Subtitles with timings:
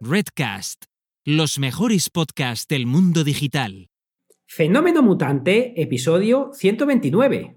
[0.00, 0.84] Redcast,
[1.24, 3.88] los mejores podcasts del mundo digital.
[4.46, 7.56] Fenómeno Mutante, episodio 129.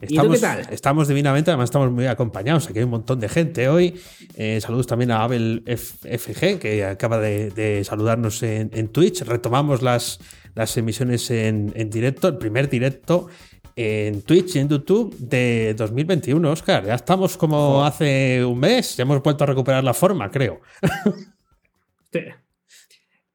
[0.00, 0.72] Estamos, ¿Y tú qué tal?
[0.72, 2.68] Estamos divinamente, además estamos muy acompañados.
[2.68, 4.00] Aquí hay un montón de gente hoy.
[4.34, 9.20] Eh, saludos también a Abel F- FG, que acaba de, de saludarnos en, en Twitch.
[9.22, 10.18] Retomamos las,
[10.54, 13.28] las emisiones en, en directo, el primer directo
[13.76, 16.86] en Twitch y en YouTube de 2021, Oscar.
[16.86, 20.60] Ya estamos como hace un mes, ya hemos vuelto a recuperar la forma, creo.
[22.10, 22.34] Te-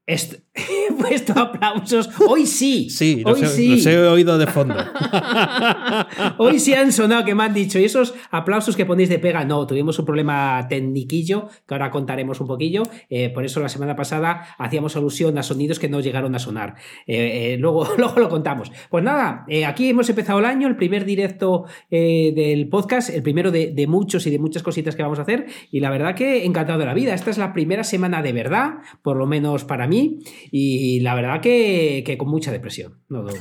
[0.08, 2.10] Est- He puesto aplausos.
[2.28, 2.90] Hoy sí.
[2.90, 3.70] Sí, hoy los, he, sí.
[3.76, 4.76] los he oído de fondo.
[6.38, 7.78] Hoy sí han sonado que me han dicho.
[7.78, 9.68] Y esos aplausos que ponéis de pega, no.
[9.68, 12.84] Tuvimos un problema tecniquillo que ahora contaremos un poquillo.
[13.10, 16.76] Eh, por eso la semana pasada hacíamos alusión a sonidos que no llegaron a sonar.
[17.06, 18.72] Eh, eh, luego, luego lo contamos.
[18.90, 23.72] Pues nada, aquí hemos empezado el año, el primer directo del podcast, el primero de,
[23.72, 25.48] de muchos y de muchas cositas que vamos a hacer.
[25.72, 27.14] Y la verdad que encantado de la vida.
[27.14, 30.20] Esta es la primera semana de verdad, por lo menos para mí.
[30.52, 33.00] Y la verdad que, que con mucha depresión.
[33.10, 33.30] No, no.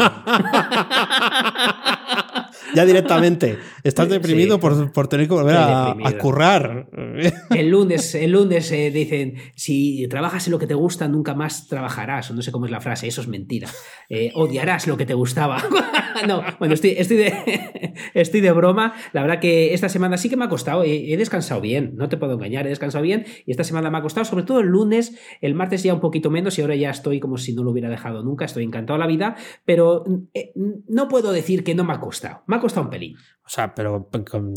[2.74, 3.58] ya directamente.
[3.82, 4.60] Estás deprimido Sí.
[4.60, 6.86] por, por tener que volver a, a currar.
[7.50, 11.68] El lunes, el lunes eh, dicen, si trabajas en lo que te gusta, nunca más
[11.68, 12.30] trabajarás.
[12.30, 13.68] O no sé cómo es la frase, eso es mentira.
[14.08, 15.62] Eh, odiarás lo que te gustaba.
[16.28, 18.94] no, bueno, estoy, estoy, de, estoy de broma.
[19.12, 20.84] La verdad que esta semana sí que me ha costado.
[20.84, 23.24] He, descansado bien, no te puedo engañar, he descansado bien.
[23.46, 26.30] Y esta semana me ha costado, sobre todo el lunes, el martes ya un poquito
[26.30, 28.44] menos y ahora ya estoy como si no lo hubiera dejado nunca.
[28.44, 30.52] Estoy encantado de la vida, pero eh,
[30.88, 32.42] no puedo decir que no me ha costado.
[32.46, 33.16] Me ha costado un pelín.
[33.44, 34.08] O sea, pero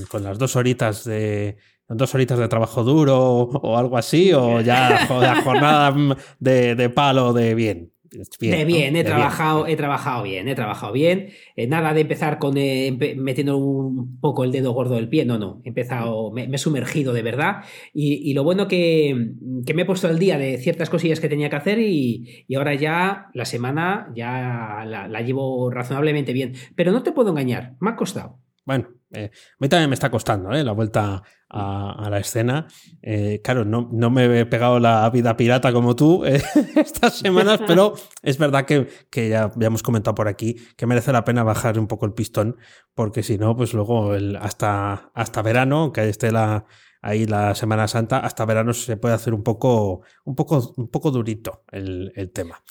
[0.10, 1.58] con las dos horitas de.
[1.90, 5.96] Dos horitas de trabajo duro o algo así, o ya jo- la jornada
[6.40, 7.92] de, de palo de bien.
[8.40, 9.00] de bien, ¿no?
[9.00, 11.30] he De trabajado, he trabajado bien, he trabajado bien.
[11.56, 15.24] Eh, nada de empezar con eh, empe- metiendo un poco el dedo gordo del pie,
[15.26, 15.62] no, no.
[15.64, 17.64] He empezado, me, me he sumergido de verdad.
[17.94, 19.32] Y, y lo bueno que,
[19.66, 22.56] que me he puesto al día de ciertas cosillas que tenía que hacer y, y
[22.56, 26.54] ahora ya la semana ya la, la llevo razonablemente bien.
[26.76, 28.40] Pero no te puedo engañar, me ha costado.
[28.66, 30.62] Bueno, eh, a mí también me está costando ¿eh?
[30.64, 32.68] la vuelta a, a la escena.
[33.02, 36.42] Eh, claro, no, no me he pegado la vida pirata como tú eh,
[36.76, 41.12] estas semanas, pero es verdad que, que ya, ya hemos comentado por aquí que merece
[41.12, 42.58] la pena bajar un poco el pistón,
[42.94, 46.66] porque si no, pues luego hasta, hasta verano, que esté la,
[47.02, 51.12] ahí la Semana Santa, hasta verano se puede hacer un poco, un poco, un poco
[51.12, 52.62] durito el, el tema.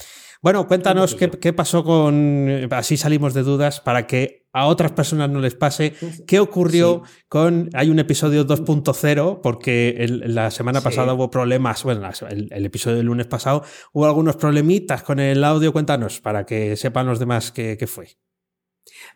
[0.42, 2.48] Bueno, cuéntanos qué, qué pasó con.
[2.70, 5.94] Así salimos de dudas para que a otras personas no les pase.
[6.26, 7.68] ¿Qué ocurrió con.
[7.74, 10.84] Hay un episodio 2.0, porque el- la semana Sí.
[10.84, 11.82] pasada hubo problemas.
[11.84, 15.72] Bueno, el, el episodio del lunes pasado hubo algunos problemitas con el audio.
[15.72, 18.16] Cuéntanos para que sepan los demás qué, qué fue.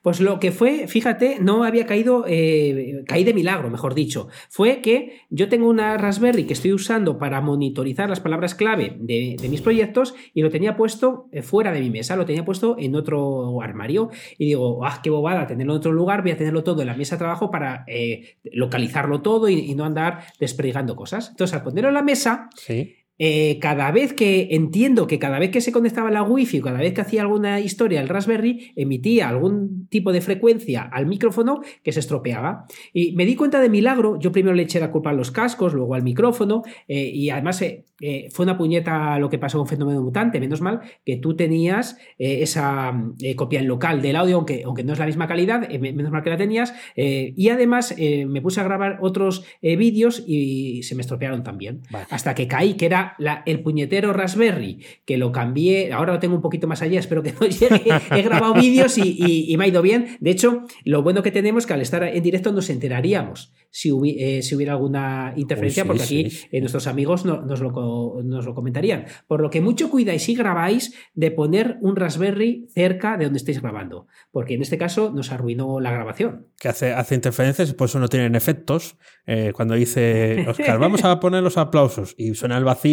[0.03, 4.29] Pues lo que fue, fíjate, no había caído, eh, caí de milagro, mejor dicho.
[4.49, 9.37] Fue que yo tengo una Raspberry que estoy usando para monitorizar las palabras clave de,
[9.51, 12.95] mis proyectos y lo tenía puesto eh, fuera de mi mesa, lo tenía puesto en
[12.95, 14.11] otro armario.
[14.39, 16.95] Y digo, ah, qué bobada tenerlo en otro lugar, voy a tenerlo todo en la
[16.95, 21.31] mesa de trabajo para eh, localizarlo todo y, y no andar desperdigando cosas.
[21.31, 22.95] Entonces, al ponerlo en la mesa, Sí.
[23.23, 26.79] Eh, cada vez que entiendo que cada vez que se conectaba la wifi o cada
[26.79, 31.93] vez que hacía alguna historia el Raspberry emitía algún tipo de frecuencia al micrófono que
[31.93, 32.65] se estropeaba
[32.95, 35.75] y me di cuenta de milagro yo primero le eché la culpa a los cascos
[35.75, 37.85] luego al micrófono eh, y además eh,
[38.33, 42.95] fue una puñeta lo que pasó con Fenómeno Mutante menos mal que tú tenías esa
[43.37, 46.23] copia en local del audio aunque, aunque no es la misma calidad me- menos mal
[46.23, 51.43] que la tenías y además me puse a grabar otros vídeos y se me estropearon
[51.43, 52.07] también Vale.
[52.11, 56.35] hasta que caí, que era la- el puñetero Raspberry, que lo cambié, ahora lo tengo
[56.37, 57.83] un poquito más allá, espero que no llegue,
[58.17, 60.17] he grabado vídeos y, y- y me ha ido bien.
[60.21, 63.91] De hecho, lo bueno que tenemos es que al estar en directo nos enteraríamos si,
[63.91, 66.47] hubi- eh, si hubiera alguna interferencia, Uy, sí, porque aquí sí.
[66.51, 69.05] eh, nuestros amigos no- nos, lo, nos lo comentarían.
[69.29, 73.63] Por lo que mucho cuidáis y grabáis de poner un Raspberry cerca de donde estéis
[73.63, 76.47] grabando, porque en este caso nos arruinó la grabación.
[76.59, 78.97] que hace, hace interferencias y por eso no tienen efectos.
[79.27, 82.90] Eh, cuando dice Oscar, vamos a poner los aplausos y suena el vacío,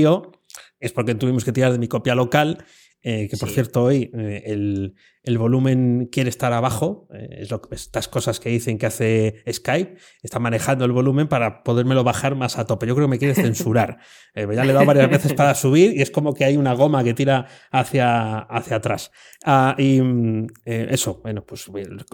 [0.79, 2.63] es porque tuvimos que tirar de mi copia local
[3.01, 7.61] eh, que por cierto hoy eh, el, el, volumen quiere estar abajo, eh, es lo,
[7.71, 12.57] estas cosas que dicen que hace Skype, está manejando el volumen para podérmelo bajar más
[12.57, 12.87] a tope.
[12.87, 13.97] Yo creo que me quiere censurar.
[14.35, 17.03] ya le he dado varias veces para subir y es como que hay una goma
[17.03, 19.11] que tira hacia, hacia atrás.
[19.45, 21.69] Ah, y mm, eso, bueno, pues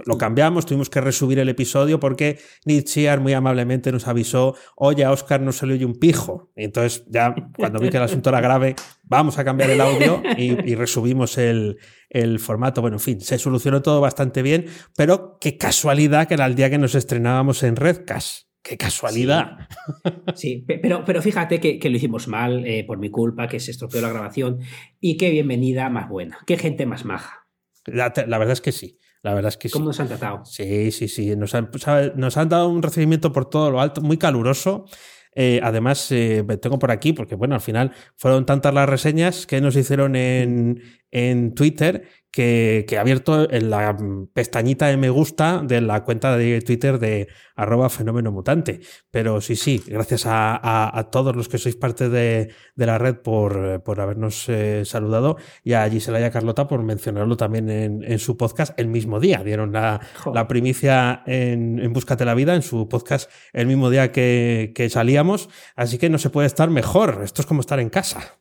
[0.05, 5.11] lo cambiamos, tuvimos que resubir el episodio porque Nietzsche muy amablemente nos avisó, oye, a
[5.11, 6.51] Oscar no se le oye un pijo.
[6.55, 10.21] Y entonces ya cuando vi que el asunto era grave, vamos a cambiar el audio
[10.37, 11.77] y, resubimos el,
[12.39, 12.81] formato.
[12.81, 14.65] Bueno, en fin, se solucionó todo bastante bien,
[14.95, 18.47] pero qué casualidad que era el día que nos estrenábamos en Redcast.
[18.63, 19.67] ¡Qué casualidad!
[20.35, 24.01] Sí, pero, pero fíjate que, lo hicimos mal eh, por mi culpa, que se estropeó
[24.01, 24.59] la grabación
[24.99, 27.43] y qué bienvenida más buena, qué gente más maja.
[27.85, 28.97] La, verdad es que sí.
[29.21, 30.45] La verdad es que ¿Cómo nos han tratado?
[30.45, 31.35] Sí, sí, sí.
[31.35, 31.69] Nos han,
[32.15, 34.85] nos han dado un recibimiento por todo lo alto, muy caluroso.
[35.35, 39.61] Eh, además, eh, tengo por aquí, porque bueno, al final fueron tantas las reseñas que
[39.61, 40.81] nos hicieron en,
[41.13, 43.95] en Twitter que, que, he abierto en la
[44.33, 48.79] pestañita de me gusta de la cuenta de Twitter de arroba fenómeno mutante.
[49.11, 53.17] Pero sí, sí, gracias a, a, todos los que sois parte de, de la red
[53.17, 58.03] por, por habernos eh, saludado y a Gisela y a Carlota por mencionarlo también en,
[58.03, 59.43] en su podcast el mismo día.
[59.43, 60.01] Dieron la,
[60.33, 64.89] la primicia en, en Búscate la Vida, en su podcast el mismo día que, que
[64.89, 65.49] salíamos.
[65.75, 67.21] Así que no se puede estar mejor.
[67.23, 68.39] Esto es como estar en casa.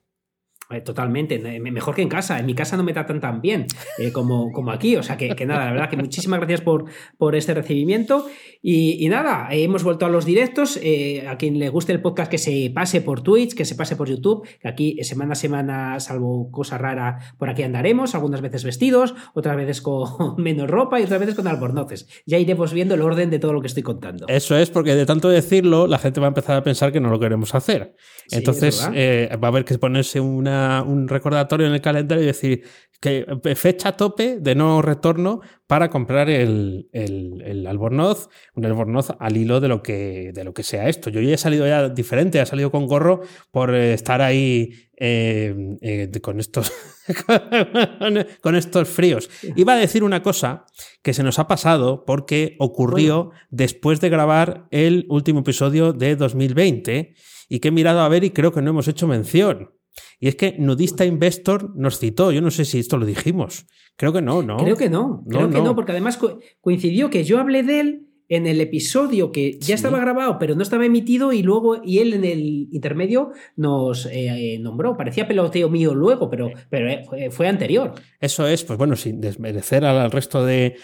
[0.73, 2.39] Eh, totalmente, mejor que en casa.
[2.39, 3.67] En mi casa no me tratan tan bien
[3.99, 4.97] eh, como, como aquí.
[4.97, 6.87] O sea que, nada, la verdad que muchísimas gracias por,
[7.19, 8.27] por este recibimiento.
[8.63, 10.79] Y, nada, hemos vuelto a los directos.
[10.83, 13.97] Eh, a quien le guste el podcast, que se pase por Twitch, que se pase
[13.97, 14.47] por YouTube.
[14.61, 18.15] Que aquí semana a semana, salvo cosa rara, por aquí andaremos.
[18.15, 22.09] Algunas veces vestidos, otras veces con menos ropa y otras veces con albornoces.
[22.27, 24.27] Ya iremos viendo el orden de todo lo que estoy contando.
[24.29, 27.11] Eso es, porque de tanto decirlo, la gente va a empezar a pensar que no
[27.11, 27.95] lo queremos hacer.
[28.31, 32.65] Entonces, va a haber que ponerse una un recordatorio en el calendario y decir
[33.03, 33.27] que
[33.57, 39.67] fecha tope de no retorno para comprar el, el, albornoz, un albornoz al hilo de
[39.67, 41.11] lo que, de lo que sea esto.
[41.11, 46.13] Yo ya he salido ya diferente, he salido con gorro por estar ahí eh, eh,
[46.21, 46.71] con estos
[48.41, 49.29] con estos fríos.
[49.57, 50.67] Iba a decir una cosa
[51.03, 57.15] que se nos ha pasado porque ocurrió después de grabar el último episodio de 2020
[57.49, 59.71] y que he mirado a ver y creo que no hemos hecho mención.
[60.19, 63.67] Y es que Nudista Investor nos citó, yo no sé si esto lo dijimos.
[63.97, 64.57] Creo que no, ¿no?
[64.57, 66.19] Creo que no, creo que no, porque además
[66.61, 70.63] coincidió que yo hablé de él en el episodio que ya estaba grabado, pero no
[70.63, 74.97] estaba emitido, y luego, y él en el intermedio nos eh, nombró.
[74.97, 77.95] Parecía peloteo mío luego, pero, pero eh, fue, anterior.
[78.21, 80.77] Eso es, pues bueno, sin desmerecer al resto de,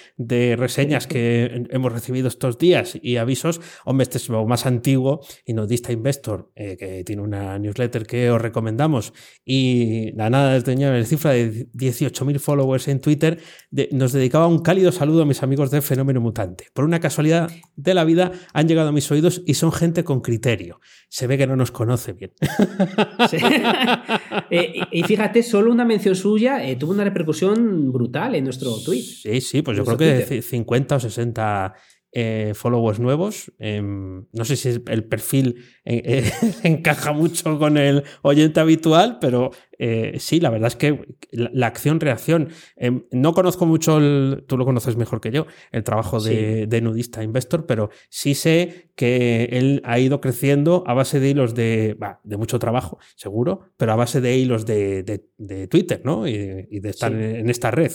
[0.57, 5.69] reseñas que hemos recibido estos días y avisos, hombre, este es más antiguo y nos
[5.69, 9.13] dista Investor, eh, que tiene una newsletter que os recomendamos,
[9.45, 13.39] y la nada tenía la cifra de 18.000 followers en Twitter,
[13.93, 16.67] nos dedicaba un cálido saludo a mis amigos de Fenómeno Mutante.
[16.73, 17.38] Por una casualidad,
[17.77, 20.81] de la vida han llegado a mis oídos y son gente con criterio.
[21.09, 22.33] Se ve que no nos conoce bien.
[24.51, 29.03] Eh, y fíjate, solo una mención suya eh, tuvo una repercusión brutal en nuestro tweet.
[29.03, 31.75] Sí, sí, pues yo creo que 50 o 60
[32.21, 33.53] eh, followers nuevos.
[33.61, 36.29] Em, no sé si el perfil eh,
[36.65, 42.49] encaja mucho con el oyente habitual, pero eh, sí, la verdad es que la, acción-reacción.
[42.75, 47.23] Em, no conozco mucho, el, tú lo conoces mejor que yo, el trabajo de, Nudista
[47.23, 52.37] Investor, pero sí sé que él ha ido creciendo a base de hilos de, de
[52.37, 55.23] mucho trabajo, seguro, pero a base de hilos de,
[55.71, 56.27] Twitter, ¿no?
[56.27, 57.93] Y, de estar en esta red.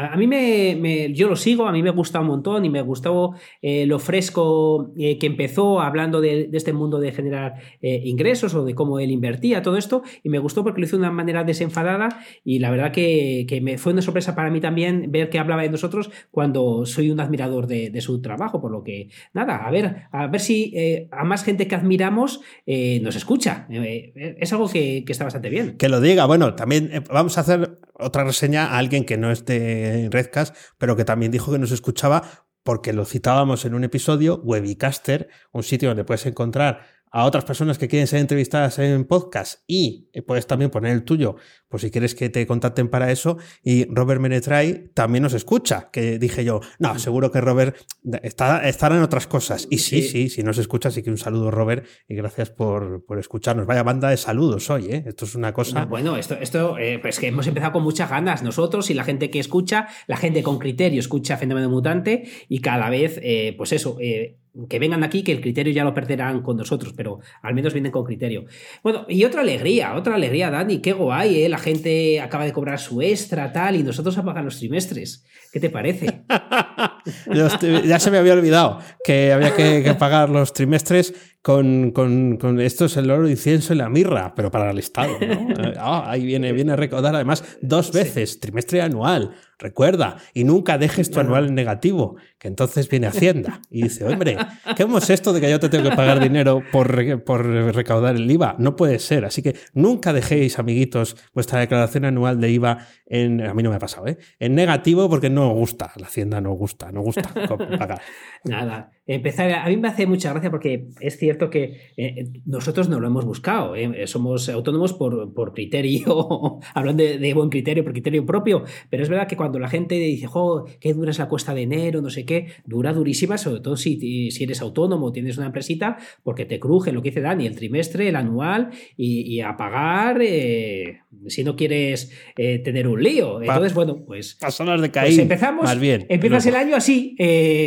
[0.00, 3.34] A, mí me, yo lo sigo, a mí me gusta un montón y me gustó
[3.60, 8.64] eh, lo fresco eh, que empezó hablando de, este mundo de generar eh, ingresos o
[8.64, 11.44] de cómo él invertía, todo esto, y me gustó porque lo hizo de una manera
[11.44, 15.62] desenfadada y la verdad que, me fue una sorpresa para mí también ver que hablaba
[15.62, 20.04] de nosotros cuando soy un admirador de, su trabajo, por lo que nada, a ver,
[20.10, 20.74] a ver si
[21.10, 23.66] a más gente que admiramos nos escucha.
[23.68, 25.76] es algo que, que está bastante bien.
[25.76, 30.04] Que lo diga, bueno, también vamos a hacer otra reseña a alguien que no esté
[30.04, 32.22] en Redcast, pero que también dijo que nos escuchaba
[32.62, 37.78] porque lo citábamos en un episodio, Webicaster, un sitio donde puedes encontrar a otras personas
[37.78, 41.36] que quieren ser entrevistadas en podcast y puedes también poner el tuyo,
[41.68, 43.38] por si quieres que te contacten para eso.
[43.62, 47.76] Y Robert Menetray también nos escucha, que dije yo, no, seguro que Robert
[48.22, 49.66] está, estará en otras cosas.
[49.70, 53.18] Y sí, sí, sí, nos escucha, así que un saludo Robert y gracias por, por
[53.18, 53.66] escucharnos.
[53.66, 55.04] Vaya banda de saludos hoy, ¿eh?
[55.06, 55.84] Esto es una cosa...
[55.84, 59.30] bueno, esto, esto eh, pues que hemos empezado con muchas ganas nosotros y la gente
[59.30, 63.96] que escucha, la gente con criterio escucha Fenómeno Mutante y cada vez, eh, pues eso,
[64.00, 67.72] eh, que vengan aquí, que el criterio ya lo perderán con nosotros, pero al menos
[67.72, 68.46] vienen con criterio.
[68.82, 71.48] Bueno, y otra alegría, otra alegría, Dani, qué guay, ¿eh?
[71.48, 75.24] La gente acaba de cobrar su extra, tal, y nosotros apagan los trimestres.
[75.52, 76.22] ¿Qué te parece?
[77.84, 82.84] ya se me había olvidado que había que, pagar los trimestres con, con, con, esto
[82.84, 85.12] es el oro, incienso y la mirra, pero para el Estado.
[85.20, 85.48] ¿no?
[85.82, 89.34] Ah, ahí viene, viene a recaudar además dos veces, trimestre anual.
[89.58, 94.36] Recuerda, y nunca dejes tu anual en negativo, que entonces viene Hacienda y dice, hombre,
[94.74, 98.30] ¿qué es esto de que yo te tengo que pagar dinero por, por recaudar el
[98.30, 98.56] IVA?
[98.58, 99.26] No puede ser.
[99.26, 103.76] Así que nunca dejéis, amiguitos, vuestra declaración anual de IVA en, a mí no me
[103.76, 104.16] ha pasado, ¿eh?
[104.38, 107.22] en negativo porque no gusta, la Hacienda no gusta, no gusta
[107.78, 108.00] pagar.
[108.44, 113.00] Nada, empezar, a mí me hace mucha gracia porque es cierto que eh, nosotros no
[113.00, 114.06] lo hemos buscado, ¿eh?
[114.06, 119.26] somos autónomos por, por criterio, hablando de, buen criterio, por criterio propio, pero es verdad
[119.26, 122.24] que cuando la gente dice, jo, qué dura es la cuesta de enero, no sé
[122.24, 126.92] qué, dura durísima, sobre todo si, si eres autónomo, tienes una empresita, porque te cruje
[126.92, 132.12] lo que dice Dani, el trimestre, el anual y, a pagar eh, si no quieres
[132.36, 133.40] tener un lío.
[133.40, 134.36] Entonces, bueno, pues...
[134.40, 135.08] Pasonas de caer.
[135.08, 136.06] Pues empezamos, más bien.
[136.08, 137.16] empiezas el año así,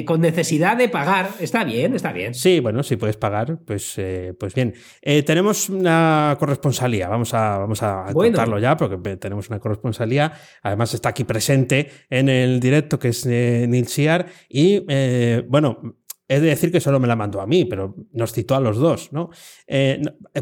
[0.06, 1.30] con necesidad de pagar.
[1.40, 2.34] Está bien, está bien.
[2.34, 4.74] Sí, bueno, si puedes pagar, pues, eh, pues bien.
[5.02, 10.34] Eh, tenemos una corresponsalía, vamos a, vamos a contarlo ya, porque tenemos una corresponsalía.
[10.62, 13.68] Además, está aquí presente en el directo, que es eh,
[14.50, 14.80] Y
[15.48, 15.98] bueno,
[16.34, 18.78] es de decir que solo me la mandó a mí, pero nos citó a los
[18.78, 19.30] dos, ¿no?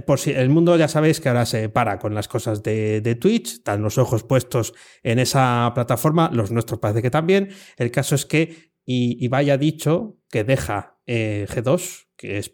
[0.05, 3.53] por si el mundo ya sabéis que ahora se para con las cosas de, Twitch,
[3.53, 7.49] están los ojos puestos en esa plataforma, los nuestros parece que también.
[7.77, 12.51] El caso es que y, vaya dicho que deja eh, G2, que es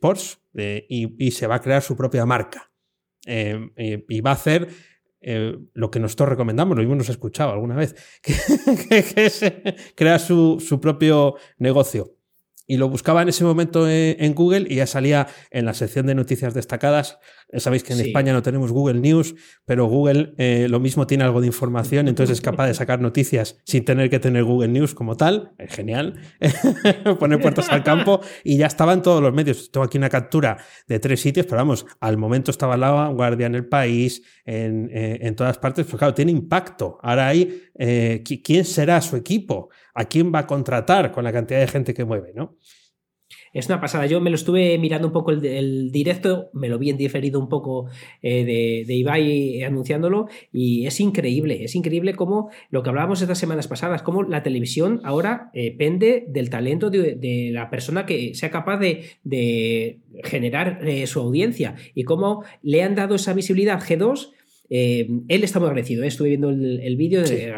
[0.56, 2.72] eh, y, se va a crear su propia marca.
[3.25, 4.70] Y va a hacer
[5.22, 10.79] eh, lo que nosotros recomendamos, lo ha escuchado alguna vez, que, que, crea su, su
[10.79, 12.17] propio negocio
[12.68, 16.16] y lo buscaba en ese momento en, Google y ya salía en la sección de
[16.16, 17.18] noticias destacadas.
[17.54, 19.34] Sabéis que en España no tenemos Google News,
[19.66, 23.58] pero Google eh, lo mismo tiene algo de información, entonces es capaz de sacar noticias
[23.66, 25.54] sin tener que tener Google News como tal.
[25.58, 26.20] Es genial.
[27.20, 29.72] Poner puertas al campo y ya estaban todos los medios.
[29.72, 33.56] Tengo aquí una captura de tres sitios, pero vamos, al momento estaba la vanguardia en
[33.56, 36.98] el país, en, eh, en todas partes, pues claro, tiene impacto.
[37.01, 39.70] Ahora hay, eh, ¿quién será su equipo?
[39.94, 42.58] ¿A quién va a contratar con la cantidad de gente que mueve, no?
[43.54, 44.06] Es una pasada.
[44.06, 47.50] Yo me lo estuve mirando un poco el, directo, me lo vi en diferido un
[47.50, 47.88] poco
[48.22, 53.38] eh, de, de, Ibai anunciándolo y es increíble, es increíble cómo lo que hablábamos estas
[53.38, 58.51] semanas pasadas, cómo la televisión ahora eh, pende del talento de, la persona que sea
[58.51, 64.32] capaz de, generar eh, su audiencia y cómo le han dado esa visibilidad G2.
[64.70, 66.04] él está muy agradecido.
[66.04, 67.54] Estuve viendo el, vídeo de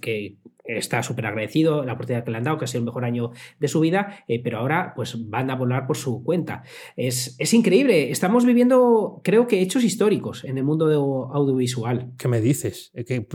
[0.00, 0.34] que,
[0.78, 3.30] está súper agradecido la oportunidad que le han dado, que ha sido el mejor año
[3.58, 6.62] de su vida, eh, pero ahora pues van a volar por su cuenta.
[6.96, 10.86] Es, es, increíble, estamos viviendo, creo que, hechos históricos en el mundo
[11.32, 12.12] audiovisual.
[12.18, 12.92] ¿Qué me dices?
[13.06, 13.26] ¿Qué,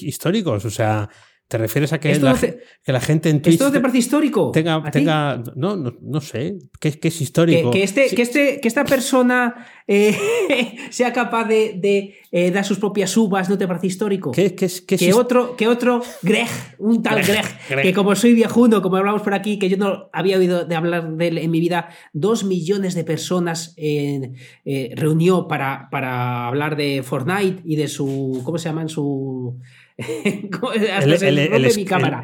[0.00, 1.08] históricos, o sea,
[1.50, 3.54] ¿Te refieres a que, la, que la gente en Twitch.
[3.54, 4.52] ¿Esto te parece histórico?
[4.52, 6.58] Tenga, tenga no, no, no, sé.
[6.78, 7.72] ¿Qué, qué es histórico?
[7.72, 10.16] Que, este, que, este, que esta persona eh,
[10.90, 14.30] sea capaz de, eh, dar sus propias uvas, ¿no te parece histórico?
[14.30, 16.46] ¿Qué, qué, qué que, otro, que otro Greg,
[16.78, 20.38] un tal Greg, que como soy viejuno, como hablamos por aquí, que yo no había
[20.38, 24.30] oído de hablar de él en mi vida, dos millones de personas eh,
[24.94, 28.40] reunió para, para hablar de Fortnite y de su.
[28.44, 28.86] ¿Cómo se llama?
[28.86, 29.58] su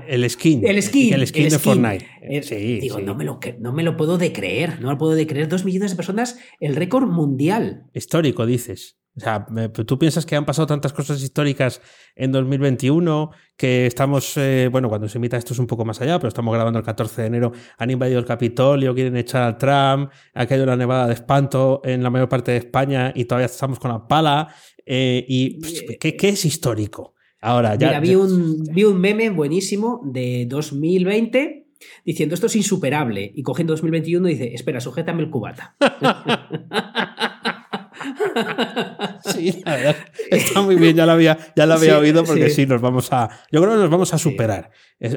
[0.08, 0.66] el, skin.
[0.66, 1.14] El skin.
[1.14, 2.06] El skin de Fortnite.
[2.22, 4.80] Eh, digo, No, me lo, no me lo puedo de creer.
[4.80, 5.48] No me lo puedo de creer.
[5.48, 7.84] Dos millones de personas, el récord mundial.
[7.94, 8.98] Histórico, dices.
[9.16, 9.46] O sea,
[9.86, 11.80] tú piensas que han pasado tantas cosas históricas
[12.14, 16.18] en 2021 que estamos, eh, bueno, cuando se emita esto es un poco más allá,
[16.18, 20.12] pero estamos grabando el 14 de enero, han invadido el Capitolio, quieren echar al Trump,
[20.34, 23.78] ha caído la nevada de espanto en la mayor parte de España y todavía estamos
[23.78, 24.54] con la pala.
[24.84, 27.15] Eh, ¿Y pues, ¿qué, ¿qué, es histórico?
[27.40, 28.00] Ahora ya.
[28.00, 31.66] vi, un, vi un meme buenísimo de 2020
[32.04, 35.76] diciendo esto es insuperable y cogiendo 2021 dice, espera, sujétame el cubata.
[39.24, 39.96] sí, la verdad,
[40.30, 42.66] está muy bien, ya lo había, ya lo había oído porque sí.
[42.66, 44.70] nos vamos a, yo creo que nos vamos a superar.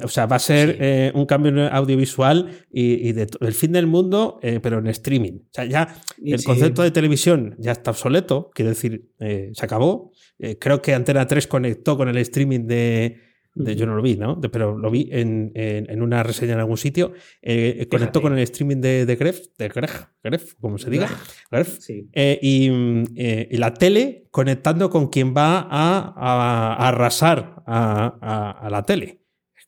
[0.04, 4.40] O sea, va a ser eh, un cambio audiovisual y, de, el fin del mundo,
[4.42, 5.40] eh, pero en streaming.
[5.40, 10.12] O sea, ya el concepto de televisión ya está obsoleto, quiero decir, eh, se acabó.
[10.60, 14.40] creo que Antena 3 conectó con el streaming de, yo no lo vi, ¿no?
[14.40, 17.14] pero lo vi en, en, una reseña en algún sitio.
[17.42, 21.10] Eh, conectó con el streaming de, de Gref, de Gref, Gref, como se diga.
[21.52, 28.84] Gref, eh, eh, y, la tele conectando con quien va a, arrasar a, a, la
[28.84, 29.22] tele.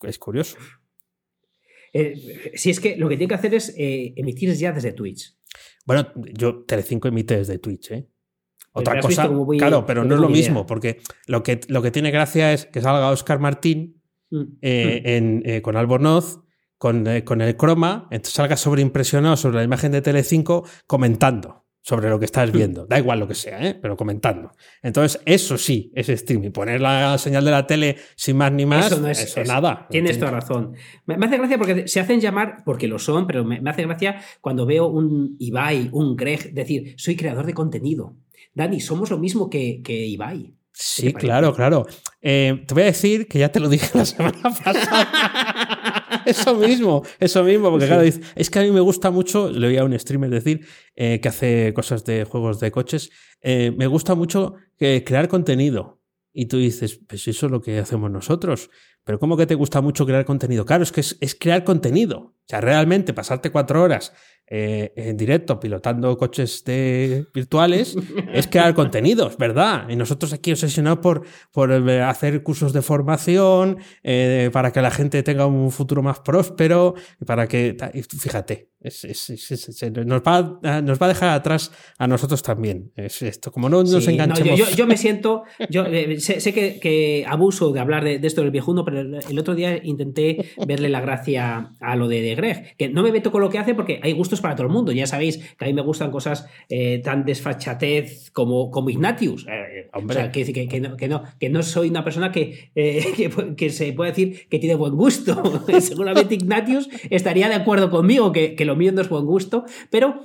[0.03, 0.57] Es curioso.
[1.93, 5.35] Eh, si es que lo que tiene que hacer es eh, emitir ya desde Twitch.
[5.85, 8.07] Bueno, yo Telecinco emite desde Twitch, ¿eh?
[8.73, 12.53] Otra cosa, claro, pero no es lo mismo, porque lo que, lo que tiene gracia
[12.53, 14.43] es que salga Oscar Martín mm.
[14.61, 15.61] eh, mm.
[15.61, 16.39] con Albornoz,
[16.77, 22.19] con, con, el croma, entonces salga sobreimpresionado sobre la imagen de Telecinco comentando sobre lo
[22.19, 22.55] que estás hmm.
[22.55, 22.85] viendo.
[22.85, 23.77] Da igual lo que sea, ¿eh?
[23.79, 24.51] pero comentando.
[24.83, 26.51] Entonces, eso sí es streaming.
[26.51, 29.87] Poner la señal de la tele sin más ni más, eso, no es, nada.
[29.89, 30.73] Tienes toda razón.
[31.05, 34.65] Me, hace gracia porque se hacen llamar, porque lo son, pero me, hace gracia cuando
[34.65, 38.15] veo un Ibai, un Greg, decir, soy creador de contenido.
[38.53, 40.53] Dani, somos lo mismo que, que Ibai.
[40.73, 41.85] Sí, claro, claro.
[42.21, 46.23] Eh, te voy a decir que ya te lo dije la semana pasada.
[46.25, 49.77] eso mismo, eso mismo, porque claro, es que a mí me gusta mucho, le oí
[49.77, 50.65] a un streamer decir
[50.95, 55.99] eh, que hace cosas de juegos de coches, eh, me gusta mucho crear contenido.
[56.33, 58.69] Y tú dices, pues eso es lo que hacemos nosotros.
[59.03, 60.65] Pero ¿cómo que te gusta mucho crear contenido?
[60.65, 62.19] Claro, es que es crear contenido.
[62.19, 64.13] O sea, realmente pasarte cuatro horas
[64.53, 67.95] eh, en directo pilotando coches de, virtuales
[68.33, 69.87] es crear contenidos, ¿verdad?
[69.87, 74.91] Y nosotros aquí obsesionados por, por eh, hacer cursos de formación eh, para que la
[74.91, 77.77] gente tenga un futuro más próspero, para que,
[78.19, 78.71] fíjate,
[80.03, 82.91] nos, va, nos va a dejar atrás a nosotros también.
[82.97, 84.75] Es esto, como no nos enganchemos.
[84.75, 85.85] yo, me siento, yo
[86.17, 90.89] sé, que, abuso de hablar de, esto del viejuno, pero el, otro día intenté verle
[90.89, 93.73] la gracia a lo de, de Greg, que no me meto con lo que hace
[93.73, 94.91] porque hay gustos para todo el mundo.
[94.91, 99.47] Ya sabéis que a mí me gustan cosas eh, tan desfachatez como, como Ignatius.
[99.47, 103.31] Eh, o sea, que, que, no, que, no, que, no, soy una persona que, eh,
[103.57, 105.41] que, se puede decir que tiene buen gusto.
[105.79, 110.21] Seguramente Ignatius estaría de acuerdo conmigo que, lo mío no es buen gusto, pero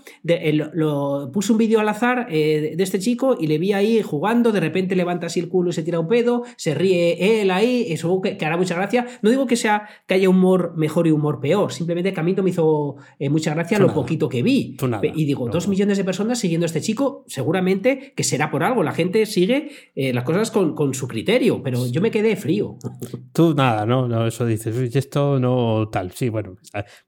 [0.74, 4.60] lo, puse un vídeo al azar de este chico y le vi ahí jugando, de
[4.60, 8.20] repente levanta así el culo y se tira un pedo, se ríe él ahí, eso
[8.20, 9.06] que, hará mucha gracia.
[9.22, 12.32] No digo que sea que haya humor mejor y humor peor, simplemente que a mí
[12.32, 12.96] no me hizo
[13.30, 14.76] mucha gracia lo poquito que vi.
[15.14, 18.82] y digo, dos millones de personas siguiendo a este chico, seguramente que será por algo.
[18.82, 22.78] La gente sigue eh, las cosas con, su criterio, pero yo me quedé frío.
[23.32, 26.12] Tú nada, no, no eso dices, esto no tal.
[26.12, 26.56] Sí, bueno,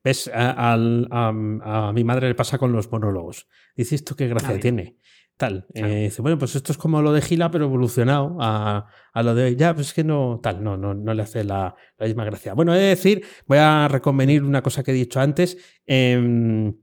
[0.02, 3.46] ves, a, a, mi madre le pasa con los monólogos.
[3.76, 4.96] Dice, ¿esto qué gracia tiene?
[5.38, 5.66] Tal.
[5.72, 9.56] Eh, dice, bueno, pues esto es como lo de Gila, pero evolucionado a, lo de
[9.56, 12.52] ya, pues es que no, tal, no, no, no le hace la, misma gracia.
[12.54, 15.56] Bueno, he de decir, voy a reconvenir una cosa que he dicho antes.
[15.86, 16.74] Em,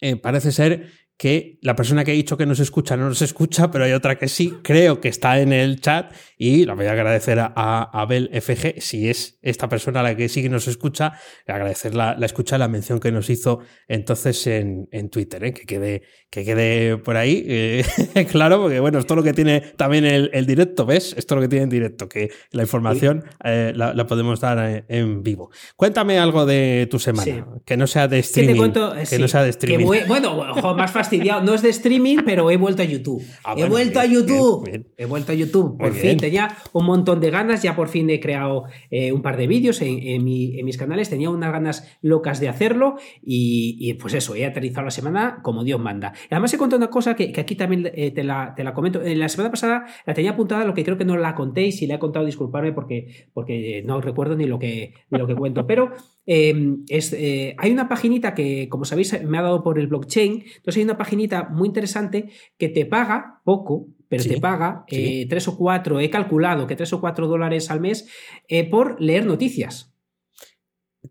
[0.00, 3.72] eh, parece ser que la persona que ha dicho que nos escucha no nos escucha,
[3.72, 6.92] pero hay otra que sí, creo que está en el chat y la voy a
[6.92, 11.14] agradecer a, Abel FG, si es esta persona la que sí que nos escucha,
[11.48, 15.52] agradecer la, la escucha, la mención que nos hizo entonces en, en Twitter, ¿eh?
[15.52, 17.84] que, quede, que quede por ahí eh,
[18.30, 21.16] claro, porque bueno, esto es lo que tiene también el, el, directo, ¿ves?
[21.18, 25.24] Esto es lo que tiene en directo, que la información eh, la, podemos dar en
[25.24, 25.50] vivo.
[25.74, 28.72] Cuéntame algo de tu semana, que no sea de streaming.
[29.10, 30.06] que no sea de streaming.
[30.06, 30.36] bueno,
[30.76, 31.07] más fácil
[31.42, 33.22] no es de streaming, pero he vuelto a YouTube.
[33.44, 34.86] Ah, he vuelto a YouTube.
[34.96, 35.76] He vuelto a YouTube.
[35.78, 36.18] Por fin.
[36.18, 37.62] Tenía un montón de ganas.
[37.62, 41.08] Ya por fin he creado eh, un par de vídeos en, mis canales.
[41.08, 42.96] Tenía unas ganas locas de hacerlo.
[43.22, 46.12] Y, pues eso, he aterrizado la semana como Dios manda.
[46.30, 49.02] Además, he contado una cosa que, aquí también eh, te, la, comento.
[49.02, 51.66] En la semana pasada la tenía apuntada, lo que creo que no la conté.
[51.66, 55.26] Y si la he contado, disculparme porque, porque no recuerdo ni lo que, ni lo
[55.26, 55.66] que cuento.
[55.66, 55.92] Pero
[56.30, 60.44] Em, eh, hay una paginita que, como sabéis, me ha dado por el blockchain.
[60.56, 65.48] Entonces hay una paginita muy interesante que te paga poco, pero te paga eh, tres
[65.48, 68.10] o cuatro, he calculado que tres o cuatro dólares al mes
[68.46, 69.94] eh, por leer noticias.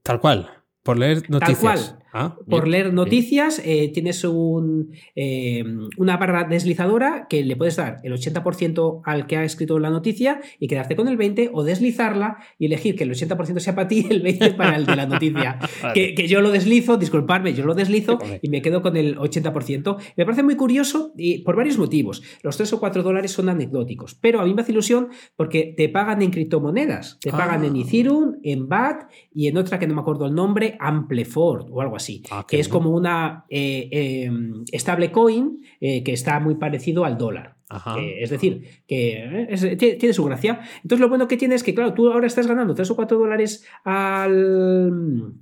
[0.04, 0.52] Tal cual,
[0.84, 1.62] por leer noticias.
[1.62, 2.04] Tal cual.
[2.14, 5.64] Ah, por leer noticias, eh, tienes un, eh,
[5.98, 10.40] una barra deslizadora que le puedes dar el 80% al que ha escrito la noticia
[10.60, 14.06] y quedarte con el 20% o deslizarla y elegir que el 80% sea para ti
[14.10, 15.60] y el 20% para el de la noticia.
[15.94, 19.98] que, yo lo deslizo, disculpadme, yo lo deslizo y me quedo con el 80%.
[20.16, 22.24] Me parece muy curioso y por varios motivos.
[22.42, 25.90] Los 3 o 4 dólares son anecdóticos, pero a mí me hace ilusión porque te
[25.90, 27.80] pagan en criptomonedas, te pagan en ah.
[27.80, 31.97] Ethereum, en BAT y en otra que no me acuerdo el nombre, Ampleford o algo
[31.98, 32.24] así.
[32.32, 37.56] Ah, que es como una eh, em, stablecoin eh, que está muy parecido al dólar.
[38.00, 40.62] es decir, que eh, tiene, su gracia.
[40.84, 43.18] Entonces, lo bueno que tiene es que, claro, tú ahora estás ganando 3 o 4
[43.18, 45.34] dólares al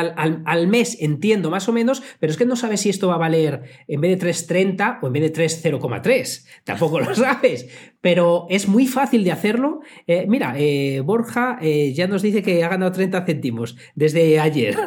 [0.00, 3.18] al, mes entiendo más o menos, pero es que no sabes si esto va a
[3.18, 6.46] valer en vez de 3,30 o en vez de 3,0,3.
[6.64, 7.68] Tampoco lo sabes,
[8.04, 9.80] pero es muy fácil de hacerlo.
[10.06, 14.76] Eh, mira, eh, Borja eh, ya nos dice que ha ganado 30 céntimos desde ayer.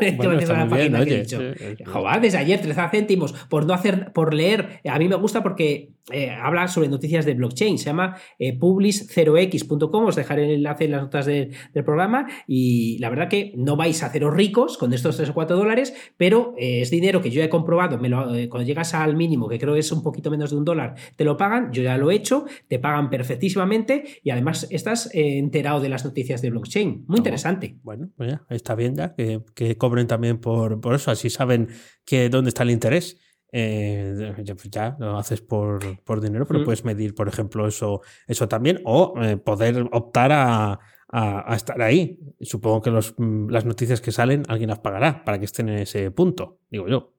[2.21, 4.81] desde ayer 30 céntimos por no hacer, por leer.
[4.87, 5.93] A mí me gusta porque
[6.39, 7.79] habla sobre noticias de blockchain.
[7.79, 10.05] Se llama publish0x.com.
[10.05, 14.03] Os dejaré el enlace en las notas del programa y la verdad que no vais
[14.03, 17.41] a haceros ricos con estos 3 o 4 dólares, pero eh, es dinero que yo
[17.41, 20.29] he comprobado, me lo, eh, cuando llegas al mínimo, que creo que es un poquito
[20.29, 24.03] menos de un dólar, te lo pagan, yo ya lo he hecho, te pagan perfectísimamente
[24.23, 27.05] y además estás eh, enterado de las noticias de blockchain.
[27.07, 27.77] Muy interesante.
[27.83, 31.69] Bueno, pues ya, está bien ya, que, que cobren también por, por, eso, así saben
[32.05, 33.17] que dónde está el interés.
[33.53, 36.63] Eh, pues ya lo haces por, por dinero, pero mm.
[36.65, 39.13] puedes medir, por ejemplo, eso, eso también, o
[39.45, 42.19] poder optar a, a, estar ahí.
[42.41, 45.79] Supongo que los, mm, las noticias que salen alguien las pagará para que estén en
[45.79, 47.13] ese punto, digo yo.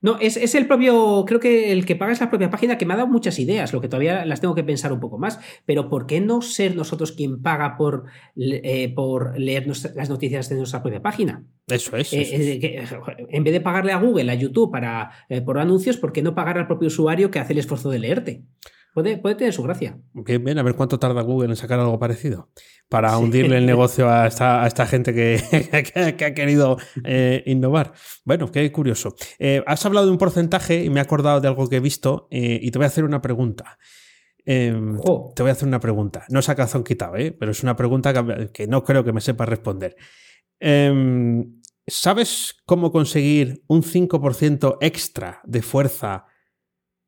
[0.00, 2.86] No, es, es, el propio, creo que el que paga es la propia página que
[2.86, 5.40] me ha dado muchas ideas, lo que todavía las tengo que pensar un poco más.
[5.66, 8.04] Pero ¿por qué no ser nosotros quien paga por,
[8.36, 11.44] eh, por leer las noticias de nuestra propia página?
[11.66, 12.12] Eso es.
[12.12, 12.84] Eh, eh,
[13.28, 15.10] en vez de pagarle a Google, a YouTube para,
[15.44, 18.44] por anuncios, ¿por qué no pagar al propio usuario que hace el esfuerzo de leerte?
[18.94, 19.98] Puede, tener su gracia.
[20.12, 22.50] Bien, bien, a ver cuánto tarda Google en sacar algo parecido
[22.88, 27.92] para hundirle el negocio a esta, a esta gente que, que, ha querido eh, innovar.
[28.24, 29.14] Bueno, qué curioso.
[29.38, 32.28] Eh, has hablado de un porcentaje y me he acordado de algo que he visto
[32.30, 33.78] eh, y te voy a hacer una pregunta.
[34.44, 34.98] Em,
[35.34, 36.24] te voy a hacer una pregunta.
[36.30, 39.20] No es a calzón quitado, pero es una pregunta que, que, no creo que me
[39.20, 39.94] sepa responder.
[40.58, 46.26] Em, ¿Sabes cómo conseguir un 5% extra de fuerza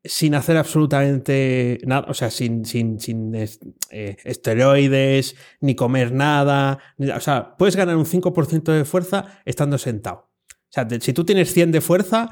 [0.03, 6.79] sin hacer absolutamente nada, o sea, sin, sin, sin eh, esteroides, ni comer nada.
[7.15, 10.31] o sea, puedes ganar un 5% de fuerza estando sentado.
[10.49, 12.29] O sea, si tú tienes 100 de fuerza,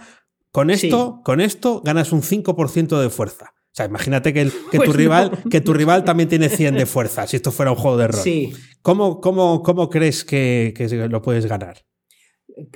[0.51, 3.53] con esto, con esto ganas un 5% de fuerza.
[3.71, 6.85] O sea, imagínate que, que tu, pues rival, que tu rival también tiene 100 de
[6.85, 8.21] fuerza, si esto fuera un juego de rol.
[8.21, 8.51] Sí.
[8.81, 11.85] ¿Cómo, cómo, cómo crees que, que lo puedes ganar?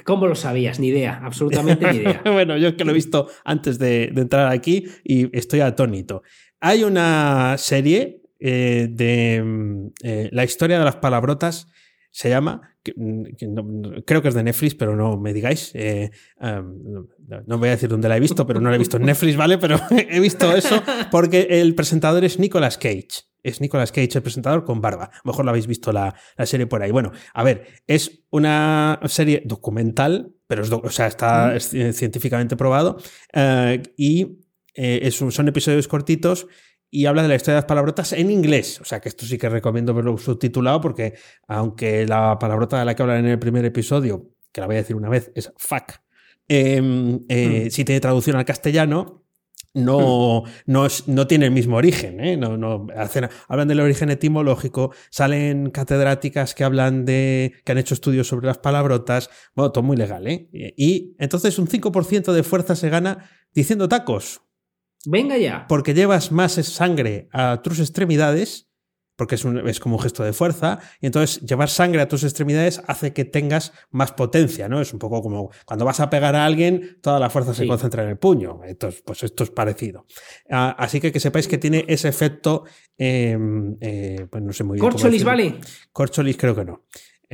[0.03, 0.79] ¿Cómo lo sabías?
[0.79, 2.21] Ni idea, absolutamente ni idea.
[2.31, 6.23] bueno, yo es que lo he visto antes de, entrar aquí y estoy atónito.
[6.59, 11.67] Hay una serie eh, de mm, eh, la historia de las palabrotas,
[12.11, 13.23] se llama, mm,
[14.05, 15.71] creo que es de Netflix, pero no me digáis.
[15.73, 19.03] Eh, no, voy a decir dónde la he visto, pero no la he visto en
[19.03, 19.57] Netflix, ¿vale?
[19.57, 24.63] Pero he visto eso porque el presentador es Nicolas Cage es Nicolas Cage, el presentador
[24.63, 25.05] con barba.
[25.05, 26.91] A lo mejor lo habéis visto la, serie por ahí.
[26.91, 32.97] Bueno, a ver, es una serie documental, pero o sea, está científicamente probado.
[33.33, 34.39] Eh, y
[34.73, 36.47] eh, son episodios cortitos
[36.89, 38.79] y habla de la historia de las palabrotas en inglés.
[38.79, 41.15] O sea que esto sí que recomiendo verlo subtitulado porque
[41.47, 44.79] aunque la palabrota de la que hablan en el primer episodio, que la voy a
[44.79, 45.93] decir una vez, es fuck,
[46.47, 47.69] em, eh, hmm.
[47.71, 49.22] si tiene traducción al castellano,
[49.73, 52.19] no, no, no, tiene el mismo origen.
[52.19, 52.37] ¿eh?
[52.37, 52.87] No, no,
[53.47, 57.53] hablan del origen etimológico, salen catedráticas que hablan de.
[57.63, 59.29] que han hecho estudios sobre las palabrotas.
[59.55, 60.49] Bueno, todo muy legal, ¿eh?
[60.51, 64.41] Y entonces un 5% de fuerza se gana diciendo tacos.
[65.05, 65.65] Venga ya.
[65.67, 68.72] Porque llevas más sangre a tus extremidades
[69.23, 72.25] porque es, un, es, como un gesto de fuerza, y entonces llevar sangre a tus
[72.25, 74.81] extremidades hace que tengas más potencia, ¿no?
[74.81, 78.03] Es un poco como cuando vas a pegar a alguien, toda la fuerza se concentra
[78.03, 78.59] en el puño.
[78.65, 80.05] Entonces, pues esto es parecido.
[80.49, 82.65] Ah, así que que sepáis que tiene ese efecto,
[82.97, 84.91] em, eh, pues no sé muy bien.
[84.91, 85.55] Corcholis, ¿vale?
[85.93, 86.83] Corcholis creo que no.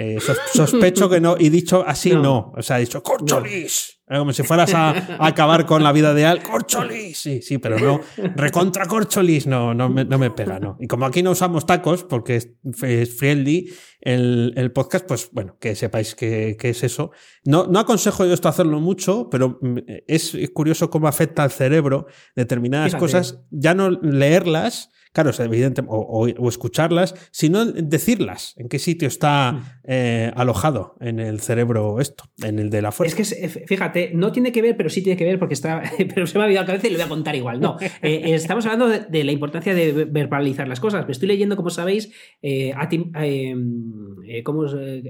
[0.01, 0.17] Eh,
[0.53, 2.53] sospecho que no, y dicho así no.
[2.55, 3.99] O sea, he dicho, ¡Corcholis!
[4.07, 6.41] Como si fueras a, acabar con la vida de Al.
[6.41, 7.17] ¡Corcholis!
[7.17, 7.99] Sí, sí, pero no.
[8.37, 10.77] Recontra Corcholis, no, no me, no me pega, no.
[10.79, 15.75] Y como aquí no usamos tacos, porque es, friendly el, el, podcast, pues bueno, que
[15.75, 17.11] sepáis que, es eso.
[17.43, 22.07] No, no aconsejo yo esto hacerlo mucho, pero mm, es curioso cómo afecta al cerebro
[22.37, 29.07] determinadas cosas, ya no leerlas, claro, es evidente, o, escucharlas, sino decirlas, en qué sitio
[29.07, 29.63] está mm.
[29.85, 33.19] eh, alojado en el cerebro esto, en el de la fuerza.
[33.21, 36.27] Es que, fíjate, no tiene que ver, pero sí tiene que ver porque está, pero
[36.27, 37.59] se me ha olvidado la cabeza y lo voy a contar igual.
[37.59, 41.05] No, eh, estamos hablando de, la importancia de verbalizar las cosas.
[41.05, 42.73] Me estoy leyendo, como sabéis, eh,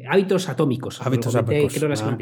[0.09, 1.01] hábitos atómicos.
[1.05, 2.01] Hábitos atómicos.
[2.01, 2.17] Ah,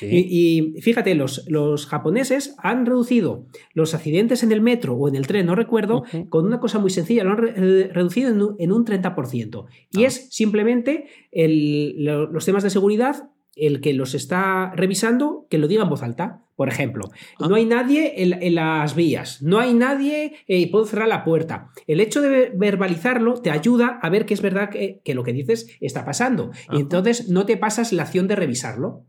[0.00, 5.26] y, fíjate, los, los japoneses han reducido los accidentes en el metro o en el
[5.26, 9.66] tren, no recuerdo, con una cosa muy sencilla lo han reducido en un, 30%.
[9.90, 10.06] Y ah.
[10.06, 15.88] es simplemente los temas de seguridad el que los está revisando, que lo diga en
[15.88, 16.44] voz alta.
[16.54, 17.46] Por ejemplo, ah.
[17.48, 21.70] no hay nadie en, las vías, no hay nadie y eh, puedo cerrar la puerta.
[21.86, 25.76] El hecho de verbalizarlo te ayuda a ver que es verdad que, lo que dices
[25.80, 26.50] está pasando.
[26.72, 29.06] Y entonces no te pasas la acción de revisarlo.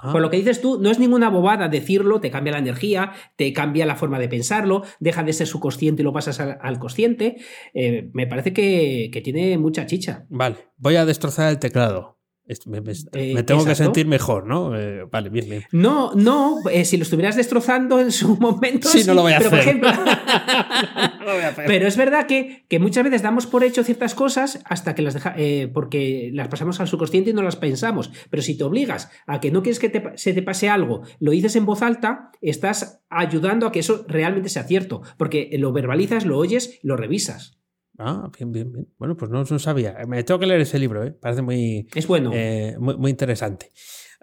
[0.00, 3.12] Con Por lo que dices tú, no es ninguna bobada decirlo, te cambia la energía,
[3.36, 7.36] te cambia la forma de pensarlo, deja de ser subconsciente y lo pasas al, consciente.
[7.74, 10.24] Eh, me parece que, tiene mucha chicha.
[10.30, 12.19] Vale, voy a destrozar el teclado.
[12.66, 14.72] Me, tengo que sentir mejor, ¿no?
[15.10, 15.64] vale, bien, bien.
[15.72, 18.88] No, no, si lo estuvieras destrozando en su momento.
[18.88, 19.80] Sí, no lo voy a pero, hacer.
[19.80, 19.90] Por ejemplo,
[21.66, 25.14] Pero es verdad que, que, muchas veces damos por hecho ciertas cosas hasta que las
[25.14, 25.34] deja,
[25.72, 28.10] porque las pasamos al subconsciente y no las pensamos.
[28.30, 31.56] Pero si te obligas a que no quieres que se te pase algo, lo dices
[31.56, 35.02] en voz alta, estás ayudando a que eso realmente sea cierto.
[35.16, 37.59] Porque lo verbalizas, lo oyes, lo revisas.
[38.02, 38.88] Ah, bien, bien, bien.
[38.98, 39.94] Bueno, pues no, no sabía.
[40.08, 41.12] Me tengo que leer ese libro, ¿eh?
[41.12, 41.86] Parece muy.
[41.94, 42.30] Es bueno.
[42.32, 43.72] Eh, muy, interesante.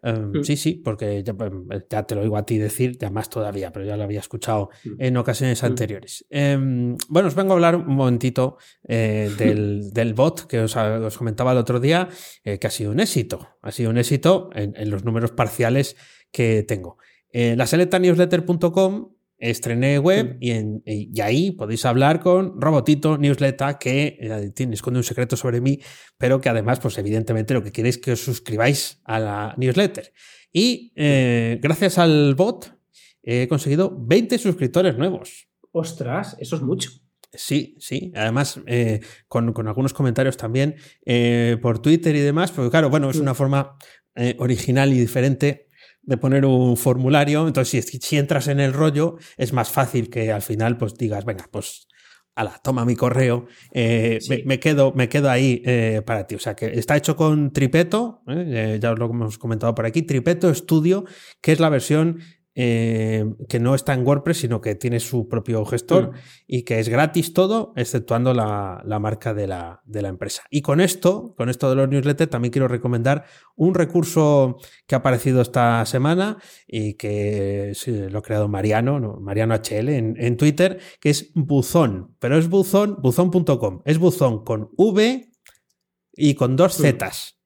[0.01, 0.43] Em, mm.
[0.43, 1.51] Sí, sí, porque pues,
[1.87, 4.69] ya, te lo digo a ti decir, ya más todavía, pero ya lo había escuchado
[4.83, 4.95] mm.
[4.97, 5.65] en ocasiones mm.
[5.65, 6.25] anteriores.
[6.31, 10.75] Em, bueno, os vengo a hablar un momentito eh, del, bot que os,
[11.15, 12.09] comentaba el otro día,
[12.43, 13.47] eh, que ha sido un éxito.
[13.61, 15.95] Ha sido un éxito en, los números parciales
[16.31, 16.97] que tengo.
[17.31, 24.51] la selectanewsletter.com estrené web y, en, y, ahí podéis hablar con Robotito Newsletter que eh,
[24.53, 25.79] tiene, esconde un secreto sobre mí,
[26.17, 30.11] pero que además, pues evidentemente lo que quiere es que os suscribáis a la newsletter.
[30.51, 32.73] Y eh, gracias al bot
[33.21, 35.47] he conseguido 20 suscriptores nuevos.
[35.71, 36.89] Ostras, eso es mucho.
[37.33, 38.11] Sí, sí.
[38.15, 40.75] Además, eh, con, con, algunos comentarios también
[41.61, 43.77] por Twitter y demás, porque claro, bueno, es una forma
[44.39, 45.66] original y diferente
[46.07, 47.47] de poner un formulario.
[47.47, 51.25] Entonces, si, si, entras en el rollo, es más fácil que al final pues digas,
[51.25, 51.87] venga, pues
[52.33, 56.35] ala, toma mi correo, eh, me, quedo, me quedo ahí eh, para ti.
[56.35, 58.79] O sea, que está hecho con Tripeto, ¿eh?
[58.81, 61.03] ya os lo hemos comentado por aquí, Tripeto Studio,
[61.41, 62.19] que es la versión
[62.59, 66.15] eh, que no está en WordPress, sino que tiene su propio gestor mm.
[66.47, 70.41] y que es gratis todo, exceptuando la, marca de la, de la, empresa.
[70.49, 74.97] Y con esto, con esto de los newsletters, también quiero recomendar un recurso que ha
[74.97, 77.73] aparecido esta semana y que
[78.09, 83.83] lo ha creado Mariano, Mariano HL en, Twitter, que es Buzón, pero es Buzón, buzón.com,
[83.85, 85.29] es Buzón con V
[86.11, 86.81] y con dos mm.
[86.81, 87.39] Zetas.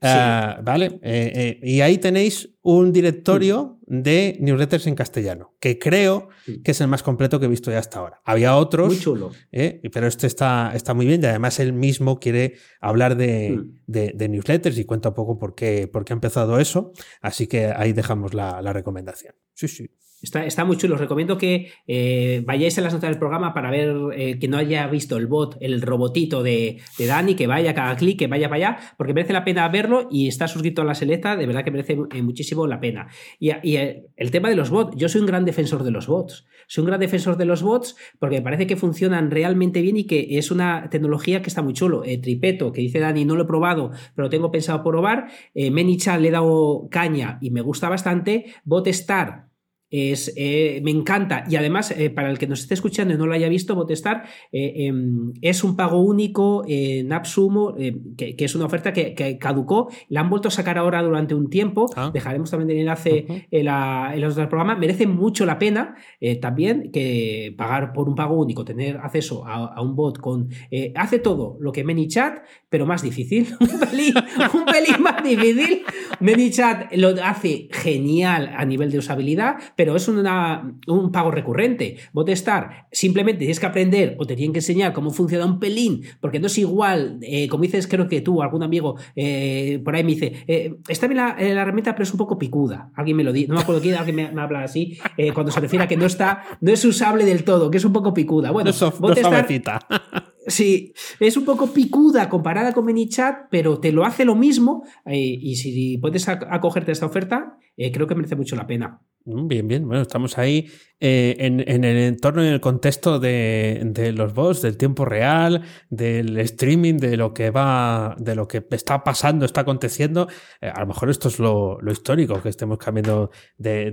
[0.00, 6.28] Ah, vale, eh, eh, y ahí tenéis un directorio de newsletters en castellano, que creo
[6.64, 8.20] que es el más completo que he visto ya hasta ahora.
[8.24, 9.32] Había otros, muy chulo.
[9.50, 14.28] Eh, pero este está, está muy bien y además él mismo quiere hablar de, de,
[14.28, 17.92] newsletters y cuenta un poco por qué, por qué ha empezado eso, así que ahí
[17.92, 19.34] dejamos la, la recomendación.
[19.54, 19.90] Sí, sí.
[20.22, 20.94] Está, muy chulo.
[20.94, 24.56] Os recomiendo que eh, vayáis a las notas del programa para ver eh, que no
[24.56, 28.56] haya visto el bot, el robotito de, Dani, que vaya cada clic, que vaya para
[28.56, 31.72] allá, porque merece la pena verlo y está suscrito a la selecta, de verdad que
[31.72, 32.22] merece eh,
[32.54, 33.08] muchísimo la pena.
[33.38, 36.46] Y, el tema de los bots, yo soy un gran defensor de los bots.
[36.66, 40.04] Soy un gran defensor de los bots porque me parece que funcionan realmente bien y
[40.04, 42.02] que es una tecnología que está muy chulo.
[42.02, 45.28] Tripeto, que dice Dani, no lo he probado, pero tengo pensado probar.
[45.54, 48.46] Manychat le he dado caña y me gusta bastante.
[48.64, 49.51] Botstar
[49.92, 51.44] es, eh, me encanta.
[51.48, 54.24] Y además, eh, para el que nos esté escuchando y no lo haya visto, Botestar
[54.50, 57.74] eh, em, es un pago único en AppSumo,
[58.16, 59.90] que, que, es una oferta que, caducó.
[60.08, 61.90] La han vuelto a sacar ahora durante un tiempo.
[61.94, 62.10] Ah.
[62.12, 64.76] Dejaremos también el enlace en, la, en, los del programa.
[64.76, 65.94] Merece mucho la pena
[66.40, 70.48] también que pagar por un pago único, tener acceso a, un bot con.
[70.94, 72.38] hace todo lo que ManyChat,
[72.70, 73.48] pero más difícil.
[73.60, 74.14] un, pelín,
[74.54, 75.82] un pelín más difícil.
[76.20, 81.96] ManyChat lo hace genial a nivel de usabilidad pero es una, un pago recurrente.
[82.12, 86.40] Botestar, simplemente tienes que aprender o te tienen que enseñar cómo funciona un pelín, porque
[86.40, 90.12] no es igual, eh, como dices, creo que tú, algún amigo eh, por ahí me
[90.12, 92.90] dice, eh, está bien la, herramienta, pero es un poco picuda.
[92.94, 94.98] Alguien me lo dice, no me acuerdo quién, alguien me, habla así,
[95.34, 97.92] cuando se refiere a que no está, no es usable del todo, que es un
[97.92, 98.50] poco picuda.
[98.50, 99.46] Bueno, Botestar,
[100.48, 104.84] Sí, es un poco picuda comparada con ManyChat, pero te lo hace lo mismo.
[105.06, 109.00] y si puedes acogerte a esta oferta, creo que merece mucho la pena.
[109.24, 109.86] Mm, bien, bien.
[109.86, 115.04] Bueno, estamos ahí eh, en, el entorno, en el contexto de, los bots, del tiempo
[115.04, 120.28] real, del streaming, de lo que va, de lo que está pasando, está aconteciendo.
[120.60, 123.30] Eh, a lo mejor esto es lo, histórico, que estemos cambiando
[123.62, 123.92] eh,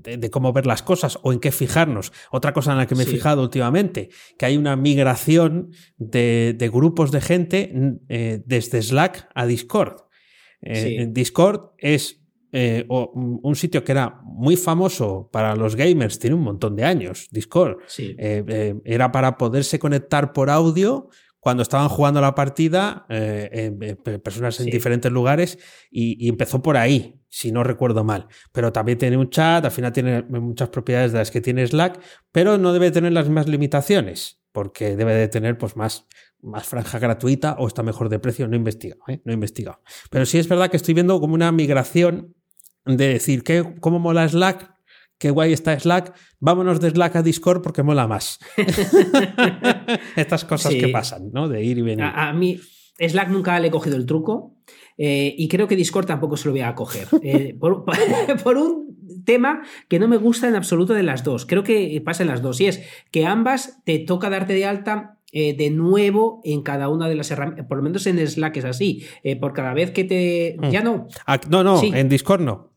[0.00, 2.12] de, cómo ver las cosas o en qué fijarnos.
[2.30, 7.10] Otra cosa en la que me he fijado últimamente, que hay una migración de, grupos
[7.10, 7.72] de gente
[8.46, 10.02] desde Slack a Discord.
[10.60, 12.17] Discord es
[12.50, 17.28] eh, un sitio que era muy famoso para los gamers, tiene un montón de años,
[17.30, 17.78] Discord.
[17.98, 23.06] Eh, eh, era para poderse conectar por audio cuando estaban jugando la partida,
[24.22, 25.58] personas en diferentes lugares,
[25.90, 28.26] y, empezó por ahí, si no recuerdo mal.
[28.52, 32.00] Pero también tiene un chat, al final tiene muchas propiedades de las que tiene Slack,
[32.32, 36.06] pero no debe tener las mismas limitaciones, porque debe de tener pues más
[36.40, 39.80] más franja gratuita o está mejor de precio, no he investigado, no he investigado.
[40.10, 42.34] Pero sí es verdad que estoy viendo como una migración
[42.96, 44.74] de decir, ¿qué, ¿cómo mola Slack?
[45.18, 48.38] Qué guay está Slack, vámonos de Slack a Discord porque mola más.
[50.16, 51.48] Estas cosas que pasan, ¿no?
[51.48, 52.04] De ir y venir.
[52.04, 52.60] A, mí,
[52.98, 54.56] Slack nunca le he cogido el truco
[54.96, 57.08] eh, y creo que Discord tampoco se lo voy a coger.
[57.22, 57.84] Eh, por,
[58.44, 61.46] por, un tema que no me gusta en absoluto de las dos.
[61.46, 65.18] Creo que pasa en las dos y es que ambas te toca darte de alta
[65.30, 68.64] eh, de nuevo en cada una de las herramientas, por lo menos en Slack es
[68.64, 69.04] así,
[69.40, 70.56] por cada vez que te...
[70.58, 70.70] Mm.
[70.70, 71.06] Ya no.
[71.26, 72.67] Ah, no, no, en Discord no.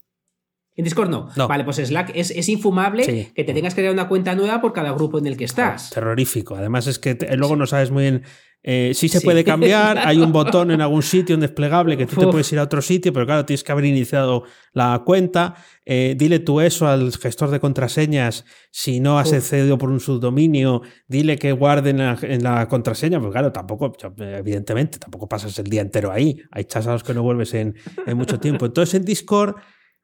[0.81, 1.29] En Discord no.
[1.47, 4.91] Vale, pues Slack es, infumable que te tengas que crear una cuenta nueva por cada
[4.93, 5.91] grupo en el que estás.
[5.91, 6.55] terrorífico.
[6.55, 8.23] Además es que luego no sabes muy bien
[8.63, 12.15] eh, sí se puede cambiar, hay un botón en algún sitio, un desplegable, que tú
[12.15, 15.55] te puedes ir a otro sitio, pero claro, tienes que haber iniciado la cuenta.
[15.83, 20.81] Eh, dile tú eso al gestor de contraseñas si no has accedido por un subdominio,
[21.07, 26.11] dile que guarde en la, contraseña, pues claro, tampoco, evidentemente, tampoco pasas el día entero
[26.11, 26.37] ahí.
[26.51, 27.75] Hay los que no vuelves en,
[28.15, 28.65] mucho tiempo.
[28.65, 29.55] Entonces en Discord,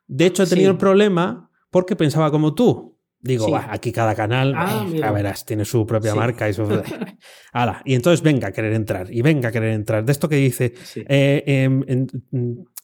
[0.07, 2.97] de hecho, he tenido el problema porque pensaba como tú.
[3.19, 6.63] Digo, aquí cada canal, ah, a verás, tiene su propia marca y su...
[7.85, 10.05] y entonces venga a querer entrar, y venga a querer entrar.
[10.05, 12.07] De esto que dice, eh, em,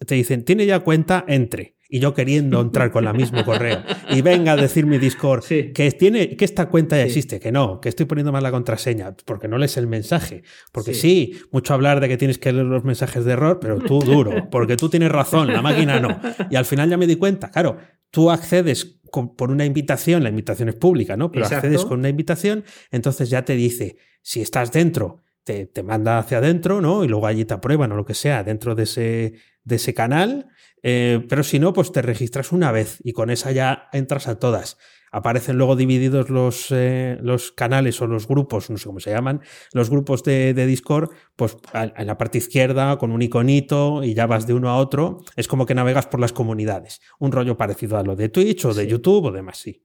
[0.05, 1.75] te dicen, tiene ya cuenta, entre.
[1.93, 3.83] Y yo queriendo entrar con el mismo correo.
[4.09, 7.79] Y venga a decir mi Discord que, tiene, que esta cuenta ya existe, que no,
[7.79, 10.41] que estoy poniendo mal la contraseña, porque no lees el mensaje.
[10.71, 11.39] Porque sí.
[11.51, 14.75] mucho hablar de que tienes que leer los mensajes de error, pero tú duro, porque
[14.75, 16.19] tú tienes razón, la máquina no.
[16.49, 17.77] Y al final ya me di cuenta, claro,
[18.09, 18.99] tú accedes
[19.37, 21.31] por una invitación, la invitación es pública, ¿no?
[21.31, 26.17] Pero accedes con una invitación, entonces ya te dice, si estás dentro, te, te, manda
[26.19, 27.03] hacia adentro, ¿no?
[27.03, 30.47] Y luego allí te aprueban o lo que sea dentro de ese, de ese canal.
[30.81, 34.39] Eh, pero si no, pues te registras una vez y con esa ya entras a
[34.39, 34.77] todas
[35.13, 39.41] aparecen luego divididos los, eh, los canales o los grupos, no sé cómo se llaman,
[39.71, 44.47] los grupos de, Discord, pues en la parte izquierda con un iconito y ya vas
[44.47, 45.19] de uno a otro.
[45.35, 46.99] Es como que navegas por las comunidades.
[47.19, 49.83] Un rollo parecido a lo de Twitch o de YouTube o demás, sí.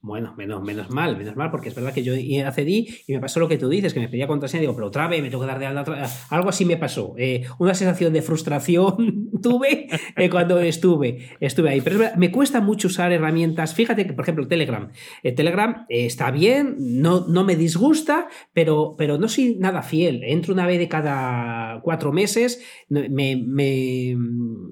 [0.00, 2.14] Bueno, menos, menos mal, menos mal, porque es verdad que yo
[2.46, 5.08] accedí y me pasó lo que tú dices, que me pedía contraseña, digo, pero otra
[5.08, 7.14] vez me tengo que dar de alta Algo así me pasó.
[7.18, 11.80] Eh, una sensación de frustración tuve eh, cuando estuve, estuve ahí.
[11.80, 13.74] Pero me cuesta mucho usar herramientas.
[13.74, 14.88] Fíjate que, por ejemplo, Telegram.
[15.24, 20.22] Eh, Telegram está bien, no, no me disgusta, pero, pero no soy nada fiel.
[20.22, 24.16] Entro una vez de cada cuatro meses, me, me,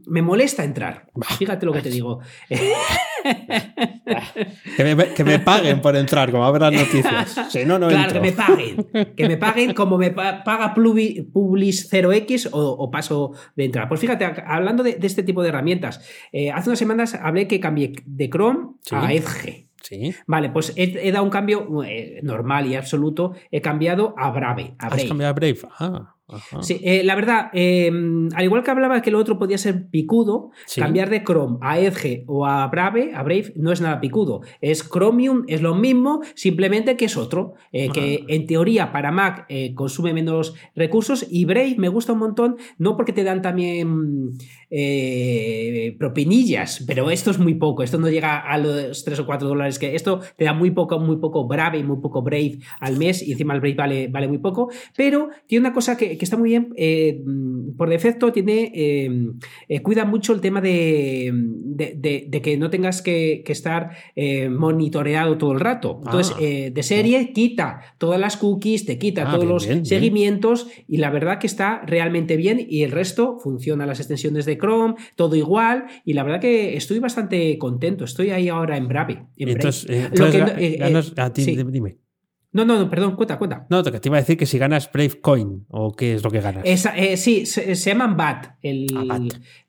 [0.07, 1.11] me molesta entrar.
[1.37, 2.21] Fíjate lo que te digo.
[5.17, 7.35] que, me, paguen por entrar, como habrá noticias.
[7.51, 8.87] Si no, no claro, que me paguen.
[9.17, 13.89] Que me paguen como me paga Publis 0x o, paso de entrar.
[13.89, 16.01] Pues fíjate, hablando de, este tipo de herramientas,
[16.33, 19.67] eh, hace unas semanas hablé que cambié de Chrome a Edge.
[19.83, 20.15] Sí.
[20.27, 23.35] Vale, pues he, dado un cambio eh, normal y absoluto.
[23.51, 24.75] He cambiado a Brave.
[24.79, 25.03] A Brave.
[25.03, 25.59] ¿Has cambiado a Brave?
[25.79, 26.16] Ah.
[26.61, 30.51] Sí, eh, la verdad, em, al igual que hablaba que lo otro podía ser picudo,
[30.75, 34.41] cambiar de Chrome a Edge o a Brave, a Brave no es nada picudo.
[34.61, 39.47] Es Chromium, es lo mismo, simplemente que es otro, eh, que en teoría para Mac
[39.49, 44.33] eh, consume menos recursos y Brave me gusta un montón, no porque te dan también
[45.99, 49.79] propinillas, pero esto es muy poco, esto no llega a los 3 o 4 dólares
[49.79, 53.23] que esto te da muy poco, muy poco Brave y muy poco Brave al mes
[53.23, 56.37] y encima el Brave vale, vale muy poco, pero tiene una cosa que que está
[56.37, 57.23] muy bien, eh,
[57.77, 59.11] por defecto tiene, eh,
[59.69, 63.91] eh, cuida mucho el tema de, de, que no tengas que, estar
[64.51, 66.01] monitoreado todo el rato.
[66.05, 66.71] Entonces, ah.
[66.71, 71.39] de serie quita todas las cookies, te quita ah, todos los seguimientos y la verdad
[71.39, 76.13] que está realmente bien y el resto funciona las extensiones de Chrome, todo igual y
[76.13, 78.05] la verdad que estoy bastante contento.
[78.05, 79.27] Estoy ahí ahora en Brave.
[79.37, 79.87] entonces,
[81.17, 82.06] a ti, dime.
[82.57, 83.67] No, no, no, perdón, cuenta, cuenta.
[83.69, 86.31] No, que te iba a decir que si ganas Brave Coin o qué es lo
[86.31, 86.65] que ganas.
[86.65, 88.57] Eh, sí, se, llaman BAT.
[88.63, 89.21] El ah,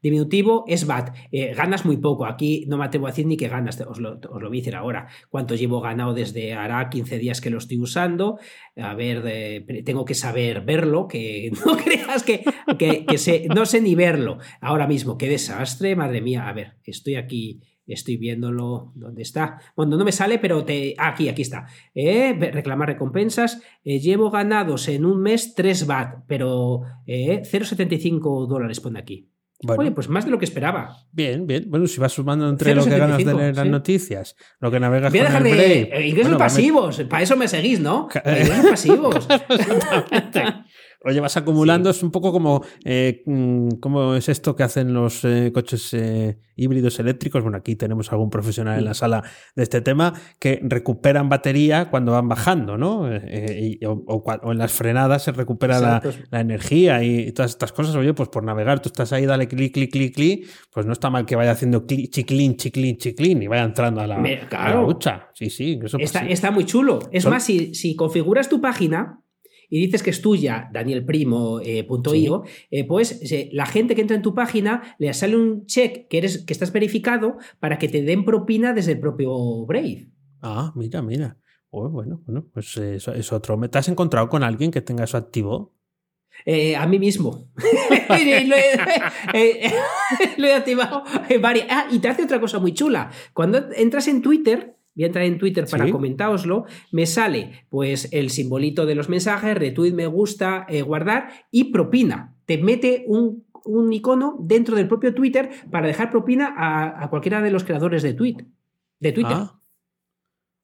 [0.02, 1.13] diminutivo es BAT.
[1.34, 2.26] Eh, ganas muy poco.
[2.26, 3.82] Aquí no me atrevo a decir ni que ganas.
[3.82, 5.10] Os lo, voy a decir ahora.
[5.30, 8.39] Cuánto llevo ganado desde hará 15 días que lo estoy usando.
[8.78, 11.10] A ver, tengo que saber verlo.
[11.10, 12.45] Que no creas que,
[12.80, 15.17] que, que no sé ni verlo ahora mismo.
[15.17, 16.47] Qué desastre, madre mía.
[16.47, 18.91] A ver, estoy aquí Estoy viéndolo.
[18.95, 19.60] ¿Dónde está?
[19.76, 20.93] Bueno, no me sale, pero te.
[20.97, 21.67] aquí, aquí está.
[21.95, 23.62] Eh, reclamar recompensas.
[23.84, 29.32] Eh, llevo ganados en un mes 3 BAT, pero 0,75 eh, dólares pone aquí.
[29.65, 30.97] Oye, pues más de lo que esperaba.
[31.12, 31.65] Bien, bien.
[31.67, 35.12] Bueno, si vas sumando entre lo que ganas de leer las noticias, lo que navegas
[35.12, 37.02] Voy a dejar con el de ingresos pasivos.
[37.10, 38.08] Para eso me seguís, ¿no?
[38.26, 39.28] ingresos pasivos.
[41.08, 41.89] lo llevas acumulando.
[41.89, 46.38] Es un poco como eh, mm, cómo es esto que hacen los eh, coches eh,
[46.58, 47.41] híbridos eléctricos.
[47.41, 49.24] Bueno, aquí tenemos algún profesional en la sala
[49.56, 53.04] de este tema que recuperan batería cuando van bajando, ¿no?
[53.06, 56.02] o, en las frenadas se recupera la,
[56.41, 57.96] energía y, todas estas cosas.
[57.96, 61.10] Oye, pues por navegar, tú estás ahí, dale clic, clic, clic, clic, pues no está
[61.10, 64.88] mal que vaya haciendo chiclín, chiclín, chiclín y vaya entrando a la, claro.
[64.88, 65.29] lucha.
[65.34, 65.79] Sí, sí.
[66.00, 67.00] está, está, muy chulo.
[67.13, 69.21] Es más, si, si configuras tu página
[69.70, 74.96] y dices que es tuya, danielprimo.io, eh, pues la gente que entra en tu página
[75.00, 78.94] le sale un check que, eres, que estás verificado para que te den propina desde
[78.94, 80.10] el propio Brave.
[80.42, 81.38] Ah, mira, mira.
[81.70, 83.60] Oh, bueno, bueno, pues eso es otro.
[83.70, 85.78] ¿Te has encontrado con alguien que tenga eso activo?
[86.46, 87.50] Eh, a mí mismo.
[88.10, 88.46] Eh,
[90.38, 91.04] lo, he, activado
[91.70, 93.12] Ah, y te hace otra cosa muy chula.
[93.34, 98.31] Cuando entras en Twitter, voy a entrar en Twitter para comentaroslo, me sale pues el
[98.31, 102.35] simbolito de los mensajes, retweet, me gusta, eh, guardar y propina.
[102.45, 103.45] Te mete un,
[103.91, 108.37] icono dentro del propio Twitter para dejar propina a, cualquiera de los creadores de tweet.
[109.00, 109.37] De Twitter.
[109.37, 109.60] Ah.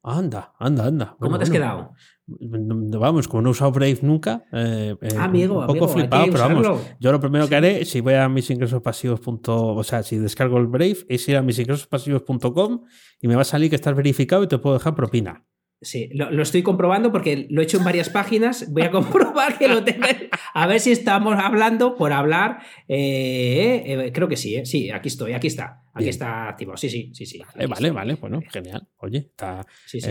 [0.02, 1.16] Anda, anda, anda.
[1.18, 1.94] ¿Cómo te has quedado?
[2.26, 6.80] Vamos, como no he usado Brave nunca, eh, eh, amigo, un poco flipado, pero vamos,
[6.98, 9.20] yo lo primero que haré, si voy a mis ingresos pasivos.
[9.26, 12.84] o sea, si descargo el Brave, es ir a mis ingresos pasivos.com
[13.20, 15.44] y me va a salir que estás verificado y te puedo dejar propina.
[15.82, 18.72] Sí, lo, estoy comprobando porque lo he hecho en varias páginas.
[18.72, 20.06] Voy a comprobar que lo tengo.
[20.54, 22.60] A ver si estamos hablando por hablar.
[22.88, 25.83] Eh, creo que sí, sí, aquí estoy, aquí está.
[25.94, 26.76] Aquí está activo.
[26.76, 27.40] Sí, sí, sí, sí.
[27.68, 28.88] Vale, vale, bueno, genial.
[28.98, 30.10] Oye, está, sí, sí,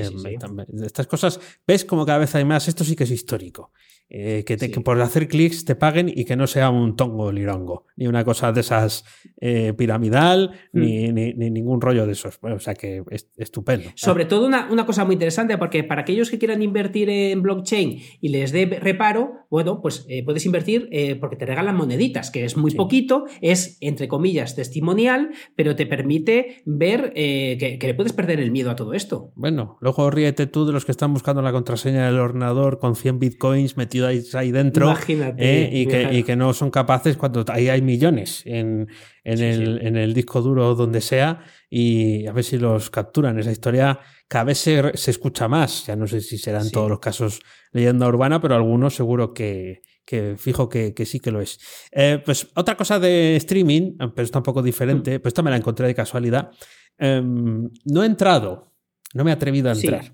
[0.84, 2.68] estas cosas, ves como cada vez hay más.
[2.68, 3.72] Esto sí que es histórico.
[4.16, 8.06] Eh, que, por hacer clics te paguen y que no sea un tongo lirongo, ni
[8.06, 9.06] una cosa de esas
[9.42, 10.80] eh, piramidal, mm.
[10.80, 12.38] ni, ni, ningún rollo de esos.
[12.40, 13.90] o sea que es estupendo.
[13.96, 18.02] Sobre todo una, una, cosa muy interesante, porque para aquellos que quieran invertir en blockchain
[18.22, 22.56] y les dé reparo, bueno, pues eh, puedes invertir porque te regalan moneditas, que es
[22.56, 28.40] muy poquito, es entre comillas testimonial, pero te permite ver que, que, le puedes perder
[28.40, 29.32] el miedo a todo esto.
[29.36, 33.20] Bueno, luego ríete tú de los que están buscando la contraseña del ordenador con 100
[33.20, 34.94] bitcoins metidos ahí dentro
[35.38, 38.88] eh, y, que, y, que, no son capaces cuando ahí hay millones en,
[39.24, 43.40] en, el, en, el, disco duro donde sea y a ver si los capturan.
[43.40, 45.86] Esa historia cada vez se, se escucha más.
[45.88, 50.36] Ya no sé si serán todos los casos leyenda urbana, pero algunos seguro que, que
[50.38, 51.60] fijo que, que, sí que lo es.
[51.92, 55.22] Eh, pues otra cosa de streaming, pero está un poco diferente, mm.
[55.22, 56.52] pues esta me la encontré de casualidad.
[56.98, 58.74] Em, no he entrado,
[59.14, 60.14] no me he atrevido a entrar.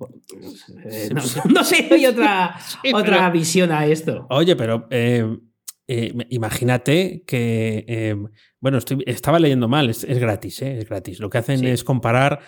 [0.89, 2.57] Eh, no, sé, hay otra,
[2.93, 4.25] otra visión a esto.
[4.29, 4.87] Oye, pero
[5.87, 8.17] imagínate que,
[8.61, 11.19] bueno, estoy, estaba leyendo mal, es, gratis, es gratis.
[11.19, 12.39] Lo que hacen es comparar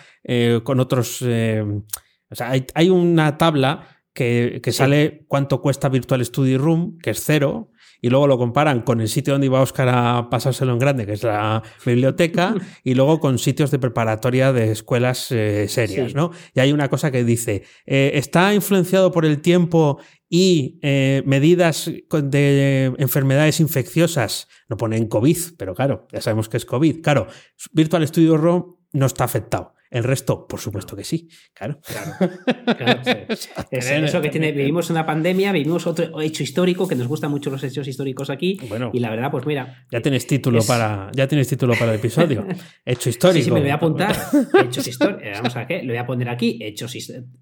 [0.64, 1.20] con otros...
[1.20, 7.22] o sea, hay, hay una tabla que, sale cuánto cuesta Virtual Study Room, que es
[7.22, 11.06] cero, y luego lo comparan con el sitio donde iba Oscar a pasárselo en grande,
[11.06, 16.30] que es la biblioteca, y luego con sitios de preparatoria de escuelas eh, serias, ¿no?
[16.54, 21.90] Y hay una cosa que dice, eh, está influenciado por el tiempo y eh, medidas
[22.10, 27.00] de enfermedades infecciosas, no ponen COVID, pero claro, ya sabemos que es COVID.
[27.02, 27.26] Claro,
[27.72, 29.74] Virtual Studio Room no está afectado.
[29.90, 31.80] El resto, por supuesto que sí, claro.
[31.86, 33.00] Claro,
[33.70, 37.62] eso que tiene, vivimos una pandemia, vivimos otro hecho histórico, que nos gustan mucho los
[37.64, 38.58] hechos históricos aquí.
[38.68, 39.86] Bueno, y la verdad, pues mira.
[39.90, 41.10] Ya tienes título para.
[41.14, 42.46] Ya tienes título para el episodio.
[42.84, 43.38] hecho histórico.
[43.38, 44.14] Sí, sí, me voy a apuntar.
[44.64, 45.22] hechos históricos.
[45.22, 46.94] Eh, vamos a ver, lo voy a poner aquí, hechos,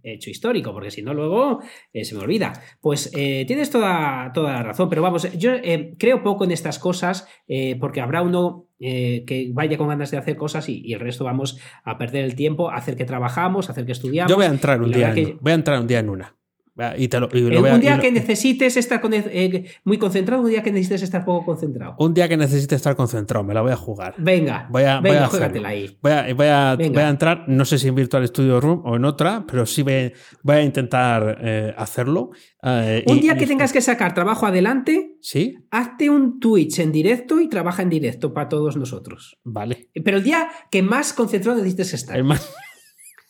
[0.03, 1.61] hecho histórico, porque si no, luego
[1.92, 2.53] eh, se me olvida.
[2.80, 5.53] Pues eh, tienes toda, toda la razón, pero vamos, yo
[5.99, 7.28] creo poco en estas cosas,
[7.80, 11.59] porque habrá uno eh, que vaya con ganas de hacer cosas y, el resto vamos
[11.85, 14.31] a perder el tiempo, a hacer que trabajamos, a hacer que estudiamos.
[14.31, 16.37] Yo voy a entrar un día, en, voy a entrar un día en una.
[16.99, 19.01] Y te lo, y lo Eh, voy a- un y día lo- que necesites estar
[19.01, 21.95] con- eh, muy concentrado, un día que necesites estar poco concentrado.
[21.99, 24.14] un día que necesite estar concentrado, me la voy a jugar.
[24.18, 25.99] Venga, Voy a, voy venga, a ahí.
[26.03, 26.93] Voy a, voy, a, Venga.
[26.93, 29.83] voy a entrar, no sé si en Virtual Studio Room o en otra, pero sí
[29.83, 30.12] voy,
[30.43, 32.31] voy a intentar eh, hacerlo.
[32.62, 36.93] eh, Un y- día que tengas que sacar trabajo adelante, Sí, hazte un Twitch en
[36.93, 39.39] directo y trabaja en directo para todos nosotros.
[39.45, 39.89] vale.
[40.05, 42.16] Pero el día que más concentrado necesites estar.
[42.16, 42.53] El más-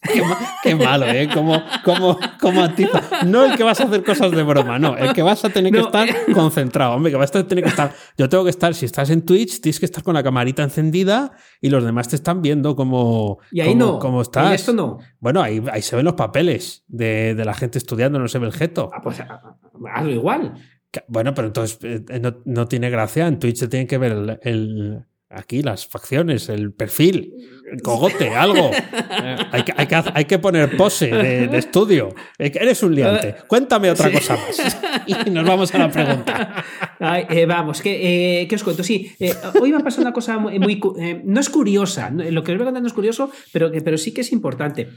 [0.12, 1.28] Qué, ma- qué malo, ¿eh?
[1.32, 3.02] Como, como, como atiza.
[3.26, 4.96] No el que vas a hacer cosas de broma, no.
[4.96, 5.86] El que vas a tener que No.
[5.86, 6.92] estar concentrado.
[6.94, 7.92] Hombre, que vas a tener que estar.
[8.16, 11.32] Yo tengo que estar, si estás en Twitch, tienes que estar con la camarita encendida
[11.60, 14.20] y los demás te están viendo cómo, Y ahí cómo- no.
[14.22, 14.46] estás.
[14.46, 14.98] En esto no.
[15.18, 18.46] Bueno, ahí, ahí se ven los papeles de, de la gente estudiando, no se ve
[18.46, 18.90] el geto.
[18.94, 19.56] Ah, pues ah,
[19.92, 20.54] hazlo igual.
[20.92, 23.26] Que- Bueno, pero entonces eh, no, no tiene gracia.
[23.26, 27.34] En Twitch se tiene que ver el, el- aquí las facciones, el perfil,
[27.72, 28.70] el cogote, algo.
[29.52, 32.14] Hay, que, hay, que, hay que poner pose de, de estudio.
[32.38, 33.34] Que Eres un liante.
[33.48, 34.14] Cuéntame otra Sí.
[34.14, 34.80] cosa más.
[35.26, 36.64] Y nos vamos a la pregunta.
[36.98, 38.82] Ay, eh, vamos, ¿qué, eh, ¿qué os cuento?
[38.82, 40.58] Sí, eh, hoy me ha pasado una cosa muy.
[40.58, 40.80] muy
[41.24, 43.98] no es curiosa, lo que os voy a contar no es curioso, pero, que- pero
[43.98, 44.88] sí que es importante.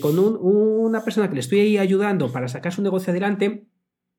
[0.00, 3.64] Con un- una persona que le estoy ayudando para sacar su negocio adelante.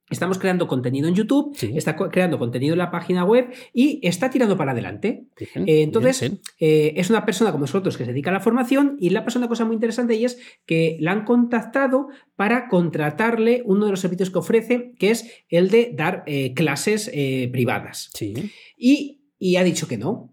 [0.10, 1.74] Estamos creando contenido en YouTube, Sí.
[1.76, 5.26] está creando contenido en la página web y está tirando para adelante.
[5.56, 6.42] Bien, Eh, entonces, bien, bien.
[6.60, 9.26] eh, es una persona como nosotros que se dedica a la formación y le ha
[9.26, 10.38] pasado una cosa muy interesante y es
[10.68, 15.70] que la han contactado para contratarle uno de los servicios que ofrece, que es el
[15.72, 17.10] de dar eh, clases
[17.52, 18.12] privadas.
[18.14, 18.34] Sí.
[18.78, 20.32] Y, y ha dicho que no.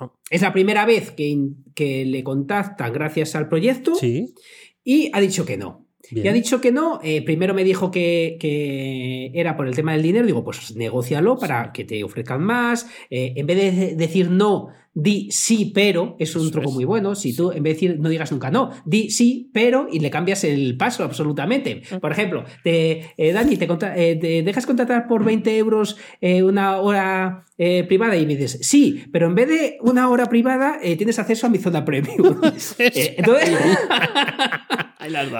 [0.00, 0.10] Ah.
[0.30, 4.34] Es la primera vez que, le contactan gracias al proyecto Sí.
[4.82, 5.86] y ha dicho que no.
[6.10, 6.26] Bien.
[6.26, 7.00] Y ha dicho que no.
[7.02, 10.26] eh, primero me dijo que, que era por el tema del dinero.
[10.26, 12.86] Digo, pues negocialo para que te ofrezcan más.
[13.10, 16.16] Eh, en vez de decir no, di sí, pero.
[16.18, 16.74] Es un Eso truco es.
[16.74, 17.14] muy bueno.
[17.14, 20.10] Si tú, en vez de decir no digas nunca no, di sí, pero y le
[20.10, 21.82] cambias el paso absolutamente.
[22.00, 26.42] Por ejemplo, te, eh, Dani, te, contra- eh, te dejas contratar por 20 euros eh,
[26.42, 30.78] una hora eh, privada y me dices sí, pero en vez de una hora privada
[30.82, 32.40] eh, tienes acceso a mi zona premium.
[32.78, 33.58] Entonces.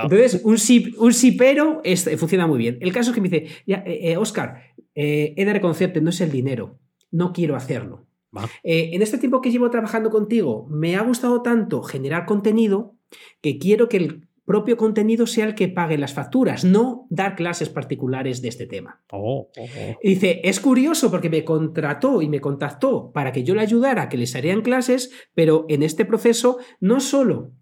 [0.05, 2.79] Entonces, un sí, un sí pero es- funciona muy bien.
[2.81, 4.63] El caso es que me dice, ya, eh, eh, Oscar,
[4.95, 6.79] eh, he de reconocerte, no es el dinero,
[7.11, 8.07] no quiero hacerlo.
[8.65, 12.97] Eh, en este tiempo que llevo trabajando contigo, me ha gustado tanto generar contenido
[13.41, 17.71] que quiero que el propio contenido sea el que pague las facturas, no dar clases
[17.71, 19.03] particulares de este tema.
[19.11, 19.97] Oh, oh, oh.
[20.03, 24.03] Y dice, es curioso porque me contrató y me contactó para que yo le ayudara
[24.03, 27.53] a que les harían clases, pero en este proceso no solo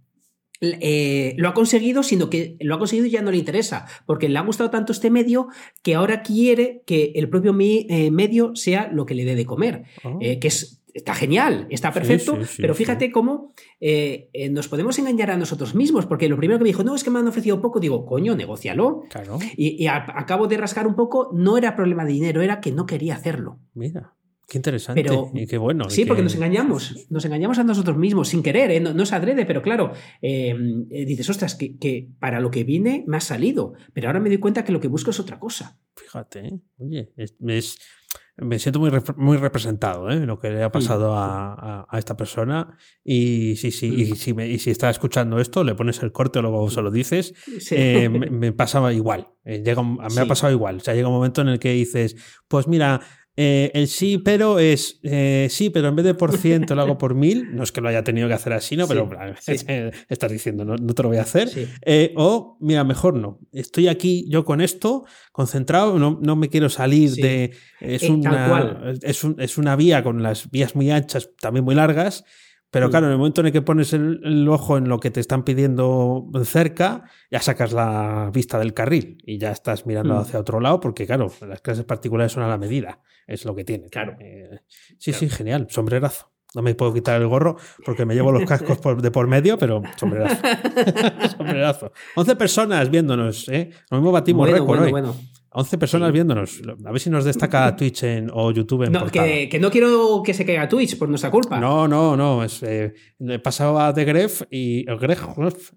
[0.62, 4.28] eh, lo ha conseguido, sino que lo ha conseguido y ya no le interesa, porque
[4.28, 5.48] le ha gustado tanto este medio
[5.82, 9.44] que ahora quiere que el propio mi- eh, medio sea lo que le dé de
[9.46, 10.18] comer, Oh.
[10.20, 10.78] eh, que es...
[10.94, 15.38] Está genial, está perfecto, sí, sí, pero fíjate cómo eh, eh, nos podemos engañar a
[15.38, 17.80] nosotros mismos, porque lo primero que me dijo, no, es que me han ofrecido poco,
[17.80, 19.04] digo, coño, negocialo.
[19.08, 19.38] Claro.
[19.56, 22.84] Y, y acabo de rascar un poco, no era problema de dinero, era que no
[22.84, 23.58] quería hacerlo.
[23.72, 24.12] Mira.
[24.52, 25.02] Qué interesante.
[25.02, 25.88] Pero- y qué bueno.
[25.88, 28.80] Sí, porque nos engañamos, nos engañamos a nosotros mismos sin querer, ¿eh?
[28.80, 30.54] no, no es adrede, pero claro, eh,
[30.90, 34.28] eh, dices, ostras, que, que para lo que vine me ha salido, pero ahora me
[34.28, 35.78] doy cuenta que lo que busco es otra cosa.
[35.96, 36.60] Fíjate, ¿eh?
[36.76, 37.78] oye, es- es-
[38.36, 40.16] me siento muy, rep- muy representado ¿eh?
[40.26, 42.76] lo que le ha pasado a, a- a esta persona.
[43.02, 46.40] Y sí, sí, y si, me- y si está escuchando esto, le pones el corte
[46.40, 47.32] o luego se lo dices.
[47.58, 47.74] Sí.
[48.10, 49.28] me, me pasaba igual.
[49.44, 50.76] llega, me ha pasado igual.
[50.76, 52.16] O sea, llega un momento en el que dices,
[52.48, 53.00] pues mira,
[53.36, 56.98] eh, el sí, pero es eh, sí, pero en vez de por ciento lo hago
[56.98, 57.54] por mil.
[57.54, 58.86] No es que lo haya tenido que hacer así, ¿no?
[58.86, 59.08] Pero
[59.40, 59.66] Sí, sí.
[60.08, 61.48] estás diciendo, no, no te lo voy a hacer.
[61.48, 61.66] Sí.
[61.84, 63.38] Eh, o, mira, mejor no.
[63.52, 67.52] Estoy aquí yo con esto, concentrado, no, no me quiero salir de.
[67.80, 71.74] Es, Eh, una, es, un- es una vía con las vías muy anchas, también muy
[71.74, 72.24] largas.
[72.72, 72.90] Pero Mm.
[72.90, 75.20] claro, en el momento en el que pones el, el ojo en lo que te
[75.20, 80.18] están pidiendo cerca, ya sacas la vista del carril y ya estás mirando Mm.
[80.18, 83.62] hacia otro lado, porque claro, las clases particulares son a la medida, es lo que
[83.64, 83.88] tiene.
[83.90, 84.16] Claro.
[84.18, 84.58] Eh,
[84.98, 86.32] sí, sí, genial, sombrerazo.
[86.54, 89.56] No me puedo quitar el gorro porque me llevo los cascos por- de por medio,
[89.56, 90.36] pero sombrerazo.
[91.38, 91.92] sombrerazo.
[92.16, 93.70] 11 personas viéndonos, ¿eh?
[93.90, 94.90] Lo mismo batimos Bueno, récord bueno, hoy.
[94.90, 95.14] bueno.
[95.54, 96.12] 11 personas Sí.
[96.12, 96.60] viéndonos.
[96.84, 100.22] A ver si nos destaca Twitch en- o YouTube en No, que, que no quiero
[100.24, 101.58] que se caiga Twitch por nuestra culpa.
[101.60, 102.42] No, no, no.
[102.44, 102.92] Es, eh,
[103.42, 105.22] pasaba a The Gref y o Gref,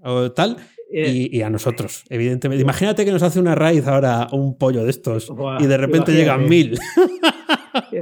[0.03, 0.57] o tal
[0.93, 2.61] Eh, y, y a nosotros, evidentemente.
[2.61, 6.11] Imagínate que nos hace una raíz ahora un pollo de estos Buah, y de repente
[6.11, 6.17] imagínate.
[6.17, 6.77] llegan mil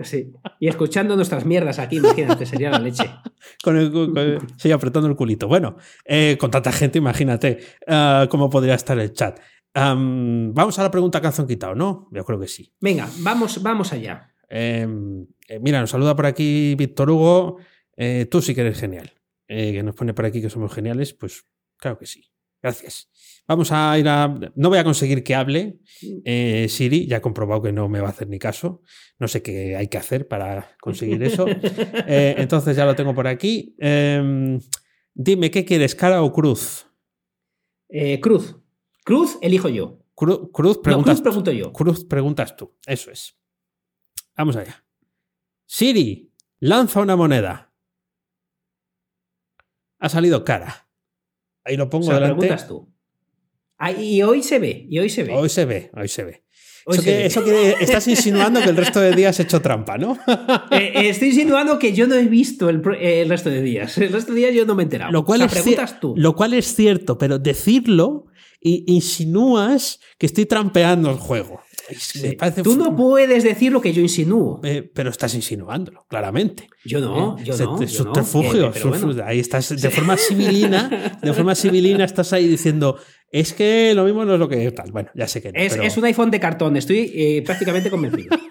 [0.04, 0.32] sí.
[0.60, 3.06] Y escuchando nuestras mierdas aquí, imagínate, sería la leche.
[3.64, 5.48] con el, sí, apretando el culito.
[5.48, 9.40] Bueno, eh, con tanta gente, imagínate ah, cómo podría estar el chat.
[9.74, 12.08] Am, vamos a la pregunta que han quitado, ¿no?
[12.12, 12.74] Yo creo que sí.
[12.80, 14.34] Venga, vamos, vamos allá.
[14.50, 14.88] Eh,
[15.48, 17.58] eh, mira, nos saluda por aquí Víctor Hugo.
[17.98, 19.12] Eh, tú sí que eres genial.
[19.48, 21.46] Eh, que nos pone por aquí que somos geniales, pues
[21.78, 22.32] claro que sí.
[22.62, 23.10] Gracias.
[23.46, 24.28] Vamos a ir a.
[24.56, 25.80] No voy a conseguir que hable
[26.24, 28.82] eh, Siri, ya he comprobado que no me va a hacer ni caso.
[29.20, 31.46] No sé qué hay que hacer para conseguir eso.
[32.08, 33.76] Eh, entonces ya lo tengo por aquí.
[33.80, 34.60] Em,
[35.14, 36.88] dime, ¿qué quieres, cara o cruz?
[38.22, 38.56] Cruz.
[39.04, 40.00] Cruz, elijo yo.
[40.16, 41.74] cruz, preguntas, cruz pregunto yo.
[41.74, 42.76] Cruz preguntas tú.
[42.86, 43.38] Eso es.
[44.38, 44.84] Vamos allá.
[45.66, 47.74] Siri, lanza una moneda.
[50.00, 50.88] Ha salido cara.
[51.64, 52.40] Ahí lo pongo o sea, delante.
[52.40, 52.94] preguntas tú.
[53.78, 55.34] Ah, y hoy se ve, y hoy se ve.
[55.34, 56.44] Hoy se ve, hoy se ve.
[56.86, 57.26] Hoy eso, se que, ve.
[57.26, 60.18] eso que estás insinuando que el resto de días he hecho trampa, ¿no?
[60.72, 63.98] Eh, eh, estoy insinuando que yo no he visto el, eh, el resto de días.
[63.98, 65.12] El resto de días yo no me he enterado.
[65.12, 66.14] Lo cual, O sea, es, preguntas tú.
[66.18, 68.26] lo cual es cierto, pero decirlo
[68.64, 71.60] y insinúas que estoy trampeando el juego.
[71.98, 72.38] Sí.
[72.64, 74.62] Tú no puedes decir lo que yo insinúo.
[74.64, 76.70] Eh, pero estás insinuándolo, claramente.
[76.86, 77.76] Yo no, Eh, yo se- no.
[77.76, 78.16] te- yo no.
[78.16, 79.24] subterfugio, Eh, bueno.
[79.26, 82.98] Ahí estás de forma civilina, de forma civilina estás ahí diciendo,
[83.34, 84.92] es que lo mismo no es lo que tal.
[84.92, 85.60] Bueno, ya sé que no.
[85.60, 88.36] Es, pero- es un iPhone de cartón, estoy eh, prácticamente convencido.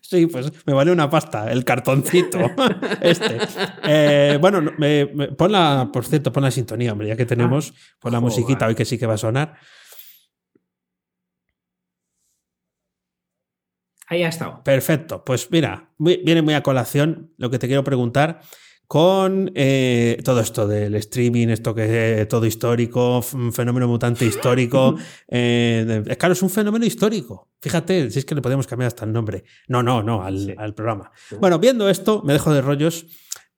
[0.00, 2.38] Sí, pues me vale una pasta, el cartoncito.
[3.00, 3.38] este.
[3.84, 7.26] Eh, bueno, no, me- me- pon la, por cierto, pon la sintonía, hombre, ya que
[7.26, 8.22] tenemos, pon la joder.
[8.36, 9.56] musiquita hoy que sí que va a sonar.
[14.08, 14.62] Ahí ha estado.
[14.62, 18.40] Perfecto, pues mira, muy- viene muy a colación lo que te quiero preguntar
[18.86, 24.96] con eh, todo esto del streaming, esto que es todo histórico, un fenómeno mutante histórico.
[25.28, 27.50] eh, claro, es un fenómeno histórico.
[27.60, 29.44] Fíjate, si es que le podemos cambiar hasta el nombre.
[29.68, 30.54] No, no, no, al, Sí.
[30.56, 31.10] al programa.
[31.40, 33.06] Bueno, viendo esto, me dejo de rollos.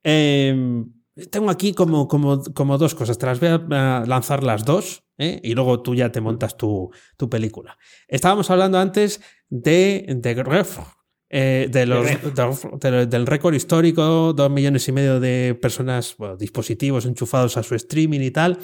[0.05, 0.85] Eh,
[1.31, 3.19] tengo aquí como, como, como dos cosas.
[3.19, 5.41] Te las voy a lanzar las dos ¿eh?
[5.43, 7.77] y luego tú ya te montas tu, tu película.
[8.07, 10.79] Estábamos hablando antes de, de Gref,
[11.31, 16.37] eh, de los, de- de- del récord histórico, dos millones y medio de personas, bueno,
[16.37, 18.59] dispositivos enchufados a su streaming y tal,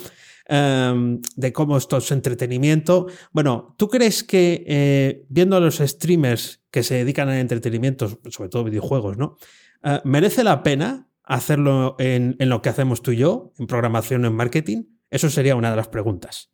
[0.47, 3.07] em, de cómo esto es entretenimiento.
[3.33, 8.49] Bueno, ¿tú crees que eh, viendo a los streamers que se dedican al entretenimiento, sobre
[8.51, 9.37] todo videojuegos, ¿no?
[9.83, 14.25] Eh, ¿Merece la pena hacerlo en, en lo que hacemos tú y yo, en programación
[14.25, 14.83] o en marketing?
[15.11, 16.51] Eso sería una de las preguntas.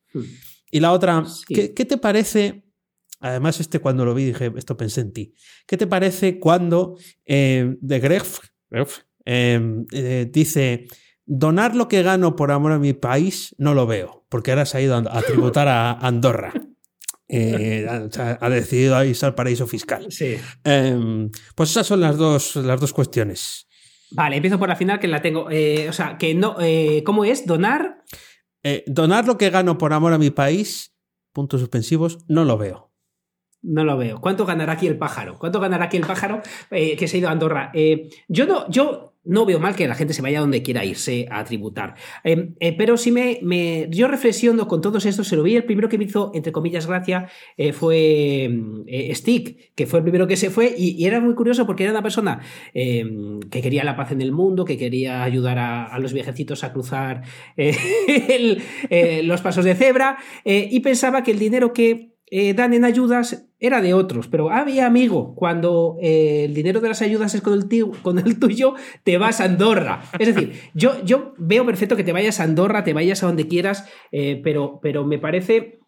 [0.70, 1.54] Y la otra, Sí.
[1.54, 2.64] ¿qué, qué te parece?
[3.20, 5.34] Además, este cuando lo vi dije, esto pensé en ti.
[5.66, 6.96] ¿Qué te parece cuando
[7.26, 8.38] eh, de Gref,
[8.70, 9.60] Gref, eh,
[9.92, 10.86] eh, dice,
[11.26, 14.78] donar lo que gano por amor a mi país no lo veo, porque ahora se
[14.78, 16.52] ha ido a, tributar a Andorra.
[17.32, 20.10] Eh, ha, decidido irse al paraíso fiscal.
[20.10, 20.34] Sí.
[20.64, 23.68] Eh, pues esas son las dos, las dos cuestiones.
[24.10, 25.48] Vale, empiezo por la final que la tengo.
[25.48, 26.56] eh, o sea, que no.
[27.04, 27.46] ¿Cómo es?
[27.46, 28.02] ¿Donar?
[28.88, 30.92] Donar lo que gano por amor a mi país,
[31.32, 32.89] puntos suspensivos, no lo veo.
[33.62, 34.20] No lo veo.
[34.20, 35.38] ¿Cuánto ganará aquí el pájaro?
[35.38, 36.40] ¿Cuánto ganará aquí el pájaro
[36.70, 37.70] eh, que se ha ido a Andorra?
[37.74, 41.26] Eh, yo no, yo no veo mal que la gente se vaya donde quiera irse
[41.30, 41.94] a tributar.
[42.24, 45.28] Eh, pero sí me, me- Yo reflexiono con todos estos.
[45.28, 47.28] Se lo vi, el primero que me hizo, entre comillas, gracia,
[47.74, 48.50] fue
[49.12, 50.74] Stick, que fue el primero que se fue.
[50.74, 52.40] Y, era muy curioso porque era una persona
[52.72, 57.24] que quería la paz en el mundo, que quería ayudar a, los viejecitos a cruzar
[59.22, 60.16] los pasos de cebra.
[60.46, 64.86] y pensaba que el dinero que eh, dan en ayudas era de otros, pero había
[64.86, 67.54] amigo, cuando eh, el dinero de las ayudas es con
[68.18, 70.02] el, tuyo, te vas a Andorra.
[70.18, 73.48] Es decir, yo, yo veo perfecto que te vayas a Andorra, te vayas a donde
[73.48, 75.80] quieras, eh, pero, pero me parece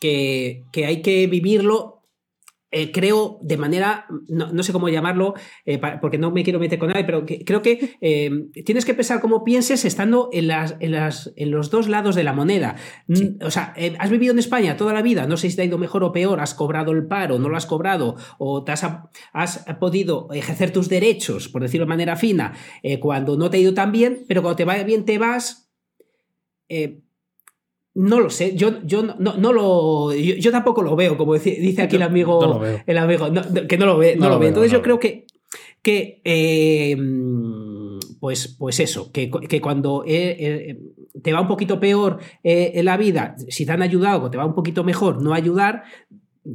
[0.00, 1.95] que, que hay que vivirlo.
[2.78, 6.58] Eh, creo de manera, no, no sé cómo llamarlo, eh, pa- porque no me quiero
[6.58, 8.30] meter con nadie, pero que- creo que eh,
[8.64, 12.24] tienes que pensar cómo pienses estando en, las, en, las, en los dos lados de
[12.24, 12.76] la moneda.
[13.12, 13.36] Sí.
[13.40, 15.64] Mm, O sea, has vivido en España toda la vida, no sé si te ha
[15.64, 18.84] ido mejor o peor, has cobrado el paro, no lo has cobrado, o te has,
[19.32, 22.52] has podido ejercer tus derechos, por decirlo de manera fina,
[23.00, 25.70] cuando no te ha ido tan bien, pero cuando te va bien te vas.
[26.68, 27.00] eh,
[27.96, 30.14] no lo sé, yo, yo no, no- no lo.
[30.14, 32.38] Yo, yo tampoco lo veo, como dice, dice aquí el amigo.
[32.40, 32.80] no lo veo.
[32.86, 33.26] El amigo,
[33.68, 34.14] que no lo ve.
[34.16, 34.40] No, lo lo ve.
[34.40, 35.26] veo, Entonces yo creo que.
[35.82, 36.20] Que.
[36.24, 36.96] eh,
[38.20, 40.78] pues, pues eso, que, que cuando eh, eh,
[41.22, 44.44] te va un poquito peor en la vida, si te han ayudado o te va
[44.46, 45.84] un poquito mejor no ayudar,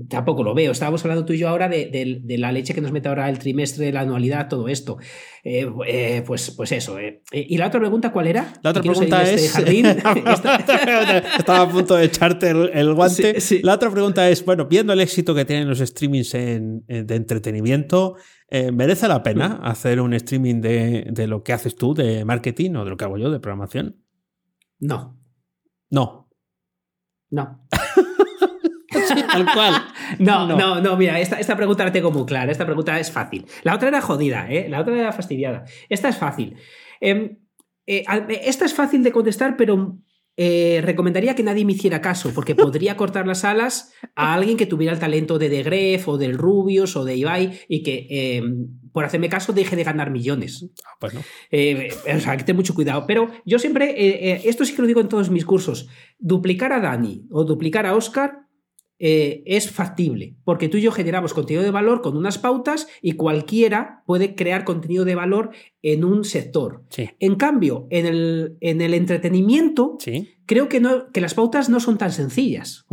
[0.10, 0.72] tampoco lo veo.
[0.72, 3.30] Estábamos hablando tú y yo ahora de, de- de la leche que nos mete ahora
[3.30, 4.98] el trimestre, la anualidad, todo esto.
[5.44, 6.98] Eh, eh, pues, pues eso.
[7.00, 7.22] eh.
[7.32, 8.54] ¿Y la otra pregunta cuál era?
[8.64, 9.52] La otra ¿Que quiero salir pregunta este es.
[9.52, 9.86] jardín?
[10.32, 10.56] Esta-
[11.38, 13.40] Estaba a punto de echarte el, el guante.
[13.40, 13.62] Sí, sí.
[13.64, 17.16] La otra pregunta es: bueno, viendo el éxito que tienen los streamings en- en- de
[17.16, 18.16] entretenimiento,
[18.50, 19.66] eh, ¿merece la pena Mm.
[19.66, 23.06] hacer un streaming de, de lo que haces tú, de marketing o de lo que
[23.06, 23.98] hago yo, de programación?
[24.80, 25.18] No,
[25.90, 26.30] No.
[27.30, 27.68] no.
[29.32, 29.74] Tal cual.
[30.20, 30.58] No, No.
[30.58, 32.52] no, no, mira, esta, esta pregunta la tengo muy clara.
[32.52, 33.46] Esta pregunta es fácil.
[33.64, 34.68] La otra era jodida, ¿eh?
[34.70, 35.64] La otra era fastidiada.
[35.90, 36.56] Esta es fácil.
[37.00, 37.38] Em,
[37.88, 39.98] eh, al- esta es fácil de contestar, pero
[40.38, 44.66] eh, recomendaría que nadie me hiciera caso, porque podría cortar las alas a alguien que
[44.66, 48.44] tuviera el talento de De Gref o del Rubius o de Ibai y que eh,
[48.94, 50.70] por hacerme caso deje de ganar millones.
[50.86, 51.22] Ah, pues no.
[51.52, 53.06] Eh, o sea, que ten mucho cuidado.
[53.08, 55.88] Pero yo siempre, esto sí que lo digo en todos mis cursos,
[56.20, 58.41] duplicar a Dani o duplicar a Oscar
[59.04, 63.14] eh, es factible, porque tú y yo generamos contenido de valor con unas pautas y
[63.14, 65.50] cualquiera puede crear contenido de valor
[65.84, 66.84] en un sector.
[67.20, 69.98] En cambio, en el, en el entretenimiento,
[70.46, 72.86] creo que, no, que las pautas no son tan sencillas,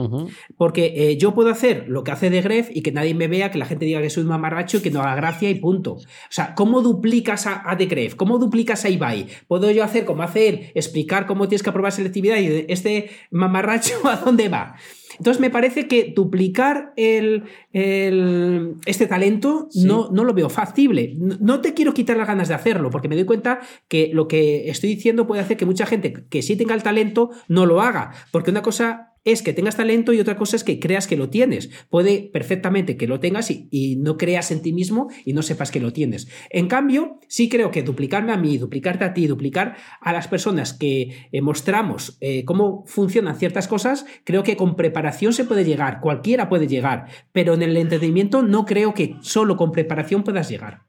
[0.57, 3.51] porque eh, yo puedo hacer lo que hace de Gref y que nadie me vea,
[3.51, 5.95] que la gente diga que soy un mamarracho y que no haga gracia y punto.
[5.95, 8.15] O sea, ¿cómo duplicas a, a de Gref?
[8.15, 9.27] ¿Cómo duplicas a Ibai?
[9.47, 13.95] ¿Puedo yo hacer como hace él, explicar cómo tienes que aprobar selectividad y este mamarracho
[14.05, 14.77] a dónde va?
[15.19, 21.15] Entonces me parece que duplicar el, este talento no, no, lo veo factible.
[21.19, 24.71] No, te quiero quitar las ganas de hacerlo, porque me doy cuenta que lo que
[24.71, 28.13] estoy diciendo puede hacer que mucha gente que sí tenga el talento no lo haga.
[28.33, 31.29] Porque una cosa es que tengas talento y otra cosa es que creas que lo
[31.29, 31.71] tienes.
[31.91, 35.81] Puede perfectamente que lo tengas y, no creas en ti mismo y no sepas que
[35.81, 36.29] lo tienes.
[36.51, 40.73] En cambio, sí creo que duplicarme a mí, duplicarte a ti, duplicar a las personas
[40.73, 46.01] que eh, mostramos eh, cómo funcionan ciertas cosas, creo que con preparación se puede llegar,
[46.01, 50.89] cualquiera puede llegar, pero en el entretenimiento no creo que solo con preparación puedas llegar.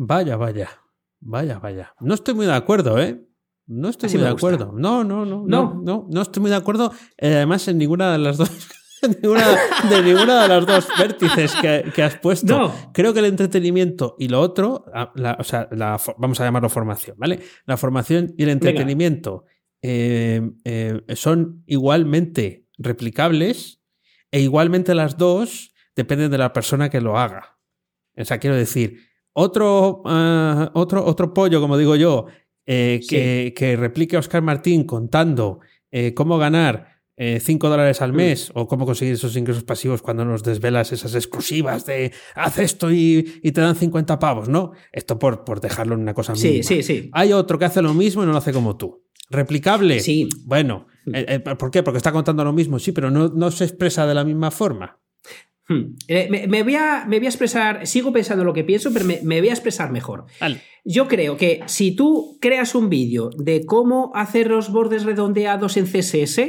[0.00, 0.70] Vaya, vaya,
[1.18, 1.92] vaya, vaya.
[1.98, 3.20] No estoy muy de acuerdo, ¿eh?
[3.66, 4.70] No estoy muy de acuerdo.
[4.72, 6.92] No, no, no, no, no, no, estoy muy de acuerdo.
[7.16, 8.48] Eh, además, en ninguna de las dos.
[9.02, 11.52] de ninguna de las dos vértices
[11.92, 12.72] que, has puesto.
[12.94, 17.16] Creo que el entretenimiento y lo otro, ah, o sea, la, vamos a llamarlo formación,
[17.18, 17.40] ¿vale?
[17.66, 19.46] La formación y el entretenimiento
[19.82, 23.82] eh, eh, son igualmente replicables
[24.30, 27.58] e igualmente las dos dependen de la persona que lo haga.
[28.16, 29.07] O sea, quiero decir,
[29.38, 32.26] otro, ah, otro, otro pollo, como digo yo,
[32.66, 35.60] eh, que, replique a Oscar Martín contando
[35.90, 38.16] eh, cómo ganar 5 eh, dólares al mm.
[38.16, 42.90] mes o cómo conseguir esos ingresos pasivos cuando nos desvelas esas exclusivas de haz esto
[42.92, 44.72] y, te dan 50 pavos, ¿no?
[44.92, 47.08] Esto por, por dejarlo en una cosa sí, Sí, sí.
[47.12, 49.04] Hay otro que hace lo mismo y no lo hace como tú.
[49.30, 50.00] ¿Replicable?
[50.00, 50.28] Sí.
[50.44, 51.56] Bueno, mm.
[51.58, 51.82] ¿por qué?
[51.82, 54.98] Porque está contando lo mismo, sí, pero no, no se expresa de la misma forma.
[55.68, 55.96] Hmm.
[56.08, 59.40] me, voy a, me, voy a, expresar, sigo pensando lo que pienso, pero me, me
[59.40, 60.24] voy a expresar mejor.
[60.40, 60.62] Vale.
[60.90, 65.84] Yo creo que si tú creas un vídeo de cómo hacer los bordes redondeados en
[65.84, 66.40] CSS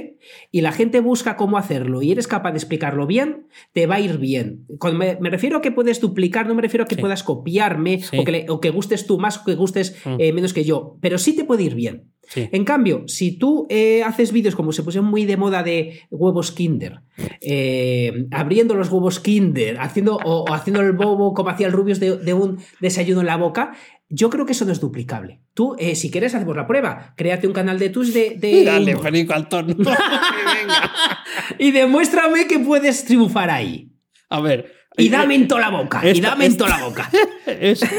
[0.49, 3.99] y la gente busca cómo hacerlo y eres capaz de explicarlo bien, te va a
[3.99, 4.65] ir bien.
[4.93, 8.45] me, refiero a que puedes duplicar, no me refiero a que puedas copiarme o, que
[8.47, 10.15] o, que gustes tú más o que gustes mm.
[10.20, 12.13] eh, menos que yo, pero sí te puede ir bien.
[12.36, 16.52] En cambio, si tú eh, haces vídeos como se pusieron muy de moda de huevos
[16.52, 17.02] Kinder,
[17.42, 22.34] eh, abriendo los huevos Kinder, haciendo, o, haciendo el bobo como hacía el Rubius de
[22.34, 23.74] un desayuno en la boca,
[24.10, 25.42] yo creo que eso no es duplicable.
[25.54, 27.14] Tú, eh, si quieres, hacemos la prueba.
[27.16, 28.36] Créate un canal de tus de.
[28.38, 28.66] de...
[28.66, 29.78] Dale, Felipe Altón.
[31.60, 33.92] y demuéstrame que puedes triunfar ahí.
[34.30, 34.74] A ver.
[34.98, 36.02] Y dame en toda la boca.
[36.04, 37.10] y dame en toda la boca.
[37.46, 37.98] esta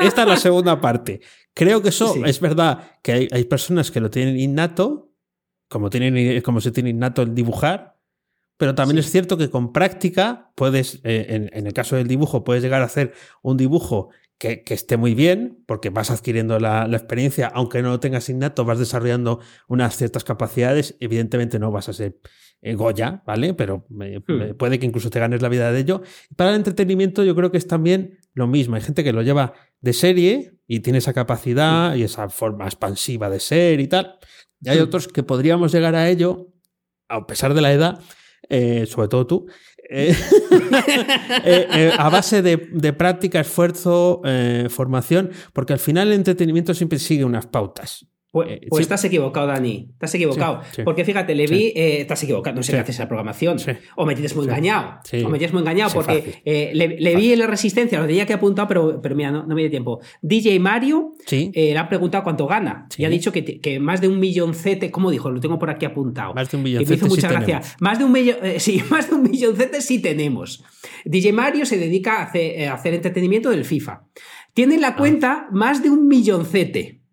[0.00, 1.20] es la segunda parte.
[1.54, 5.12] Creo que eso es verdad que hay, personas que lo tienen innato,
[5.68, 7.96] como, tienen, como se tiene innato el dibujar,
[8.56, 12.44] pero también es cierto que con práctica puedes, eh, en, en, el caso del dibujo,
[12.44, 17.48] puedes llegar a hacer un dibujo que, esté muy bien, porque vas adquiriendo la, experiencia,
[17.48, 20.96] aunque no lo tengas innato, vas desarrollando unas ciertas capacidades.
[21.00, 22.18] Evidentemente no vas a ser
[22.66, 23.52] eh, Goya, ¿vale?
[23.52, 24.56] Pero hmm.
[24.56, 26.00] puede que incluso te ganes la vida de ello.
[26.34, 28.74] Para el entretenimiento yo creo que es también lo mismo.
[28.74, 29.52] Hay gente que lo lleva
[29.82, 34.18] de serie y tiene esa capacidad y esa forma expansiva de ser y tal.
[34.62, 34.84] Y hay hmm.
[34.84, 36.54] otros que podríamos llegar a ello,
[37.10, 38.00] a pesar de la edad,
[38.48, 39.46] eh, sobre todo tú,
[39.90, 40.16] eh,
[41.98, 44.22] a base de, práctica, esfuerzo,
[44.70, 48.06] formación, porque al final el entretenimiento siempre sigue unas pautas.
[48.34, 49.90] Pues, eh, pues estás equivocado, Dani.
[49.92, 50.60] Estás equivocado.
[50.84, 53.58] Porque fíjate, le vi, eh, estás equivocado, no sé qué haces la programación.
[53.94, 54.98] O me tienes muy engañado.
[55.24, 58.32] O me tienes muy engañado porque eh, le, vi en la resistencia, lo tenía que
[58.32, 60.00] apuntar, pero, pero mira, no, me dio tiempo.
[60.20, 62.88] DJ Mario le ha preguntado cuánto gana.
[62.96, 65.30] Y ha dicho que, más de un milloncete, ¿cómo dijo?
[65.30, 66.34] Lo tengo por aquí apuntado.
[66.34, 66.92] Más de un milloncete.
[66.92, 67.62] Y me hizo mucha gracia.
[67.78, 70.64] Más de un millón, sí, más de un milloncete sí tenemos.
[71.04, 74.08] DJ Mario se dedica a hacer, a hacer entretenimiento del FIFA.
[74.54, 74.96] Tiene en la ah.
[74.96, 77.03] cuenta más de un milloncete.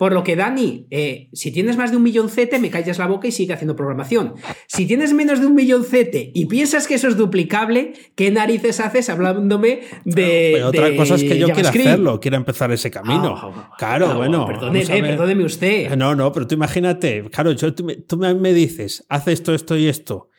[0.00, 3.28] Por lo que, Dani, eh, si tienes más de un milloncete, me callas la boca
[3.28, 4.32] y sigue haciendo programación.
[4.66, 9.10] Si tienes menos de un milloncete y piensas que eso es duplicable, ¿qué narices haces
[9.10, 10.64] hablándome de.
[10.64, 13.34] otra cosa es que yo quiera hacerlo, quiera empezar ese camino.
[13.36, 14.46] Ah, claro, bueno.
[14.46, 15.94] Perdóneme, usted.
[15.96, 20.30] No, no, pero tú imagínate, claro, tú, me, dices, haz esto, esto y esto.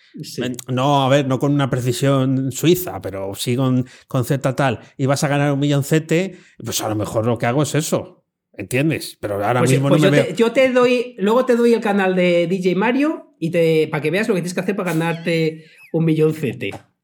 [0.70, 5.06] No, a ver, no con una precisión suiza, pero sí con, con Z tal, y
[5.06, 8.21] vas a ganar un milloncete, pues a lo mejor lo que hago es eso
[8.62, 9.18] ¿entiendes?
[9.20, 10.36] Pero ahora Pues, mismo pues no yo, me te, veo.
[10.36, 14.12] yo te doy, luego te doy el canal de DJ Mario y te para que
[14.12, 16.06] veas lo que tienes que hacer para ganarte un.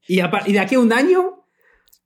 [0.07, 1.43] Y, a pa- y de aquí a un año.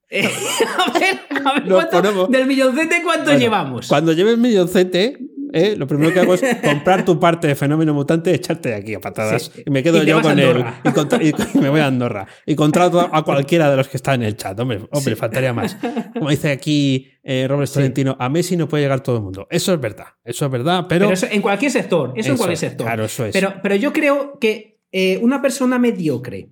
[0.09, 0.23] eh,
[0.77, 3.87] a ver, a ver Nos cuánto- del milloncete cuánto Bueno, llevamos.
[3.87, 5.17] Cuando lleves milloncete,
[5.53, 5.75] ¿eh?
[5.77, 8.99] lo primero que hago es comprar tu parte de fenómeno mutante, echarte de aquí a
[8.99, 9.51] patadas.
[9.53, 9.63] Sí.
[9.65, 10.63] Y me quedo Y yo con él.
[10.83, 12.27] Y, contra- y- y me voy a Andorra.
[12.45, 14.59] Y contrato a cualquiera de los que están en el chat.
[14.59, 15.77] Hombre, hombre faltaría más.
[16.13, 19.47] Como dice aquí eh, Robert Tolentino, a Messi no puede llegar todo el mundo.
[19.49, 20.05] Eso es verdad.
[20.23, 21.05] Eso es verdad, pero.
[21.05, 22.13] Pero eso en cualquier sector.
[22.15, 22.85] Eso, en cualquier sector.
[22.87, 23.33] claro, eso es.
[23.33, 26.49] Pero, pero yo creo que eh, una persona mediocre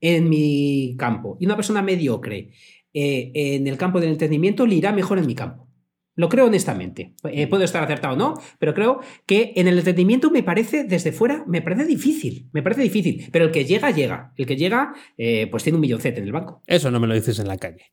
[0.00, 2.50] en mi campo y una persona mediocre
[2.94, 5.68] eh, en el campo del entretenimiento le irá mejor en mi campo.
[6.14, 7.14] Lo creo honestamente.
[7.30, 11.12] Eh, puedo estar acertado o no, pero creo que en el entretenimiento me parece, desde
[11.12, 12.48] fuera, me parece difícil.
[12.52, 13.28] Me parece difícil.
[13.32, 14.32] Pero el que llega, llega.
[14.36, 16.62] El que llega, eh, pues tiene un milloncete en el banco.
[16.66, 17.92] Eso no me lo dices en la calle.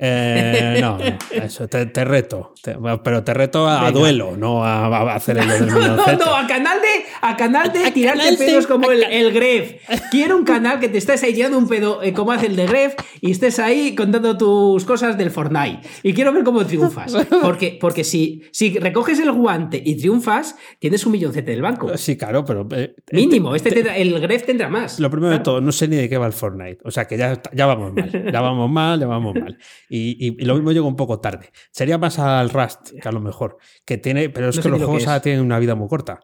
[0.00, 1.04] Eh, no, no,
[1.44, 2.54] eso te, te reto.
[2.62, 6.36] Te- pero te reto a, duelo, no a, a hacer el del No, no, no,
[6.36, 9.82] a canal de, a canal de A tirarte canal de- pedos como el, el Gref.
[10.10, 12.66] Quiero un canal que te estés ahí tirando un pedo eh, como hace el de
[12.66, 15.80] Gref y estés ahí contando tus cosas del Fortnite.
[16.04, 17.16] Y quiero ver cómo triunfas.
[17.42, 21.96] Porque, porque si, si recoges el guante y triunfas, tienes un milloncete del banco.
[21.98, 22.68] Sí, claro, pero.
[22.72, 25.00] eh, Mínimo, este tendrá- el Gref tendrá más.
[25.00, 26.78] Lo primero de todo, no sé ni de qué va el Fortnite.
[26.84, 28.30] O sea que ya, ya vamos mal.
[28.32, 29.58] Ya vamos mal, ya vamos mal.
[29.88, 31.50] Y, y- y lo mismo llegó un poco tarde.
[31.70, 33.58] Sería más al Rust, que a lo mejor.
[33.84, 36.20] Que tiene, pero es No que los juegos que ahora tienen una vida muy corta.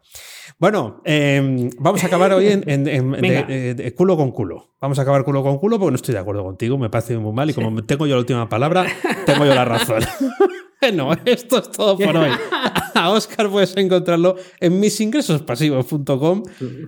[0.59, 4.75] Bueno, eh, vamos a acabar hoy en, en- en- de- de- de culo con culo.
[4.81, 7.33] Vamos a acabar culo con culo porque no estoy de acuerdo contigo, me parece muy
[7.33, 8.87] mal y como tengo yo la última palabra,
[9.27, 10.03] tengo yo la razón.
[10.81, 12.31] bueno, esto es todo por hoy.
[13.05, 16.43] A Oscar puedes encontrarlo en misingresospasivos.com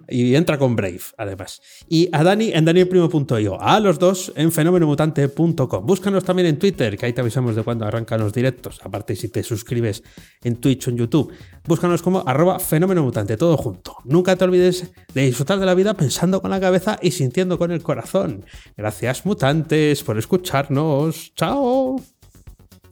[0.08, 1.60] y entra con Brave, además.
[1.88, 3.60] Y a Dani en danielprimo.io.
[3.60, 5.86] A los dos en fenomenomutante.com.
[5.86, 8.80] Búscanos también en Twitter, que ahí te avisamos de cuando arrancan los directos.
[8.84, 10.02] Aparte, si te suscribes
[10.42, 11.32] en Twitch o en YouTube,
[11.66, 13.96] búscanos como arroba fenomenomutante, todo junto.
[14.04, 17.72] Nunca te olvides de disfrutar de la vida pensando con la cabeza y sintiendo con
[17.72, 18.44] el corazón.
[18.76, 21.34] Gracias, mutantes, por escucharnos.
[21.34, 21.96] ¡Chao!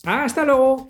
[0.04, 0.88] Hasta luego.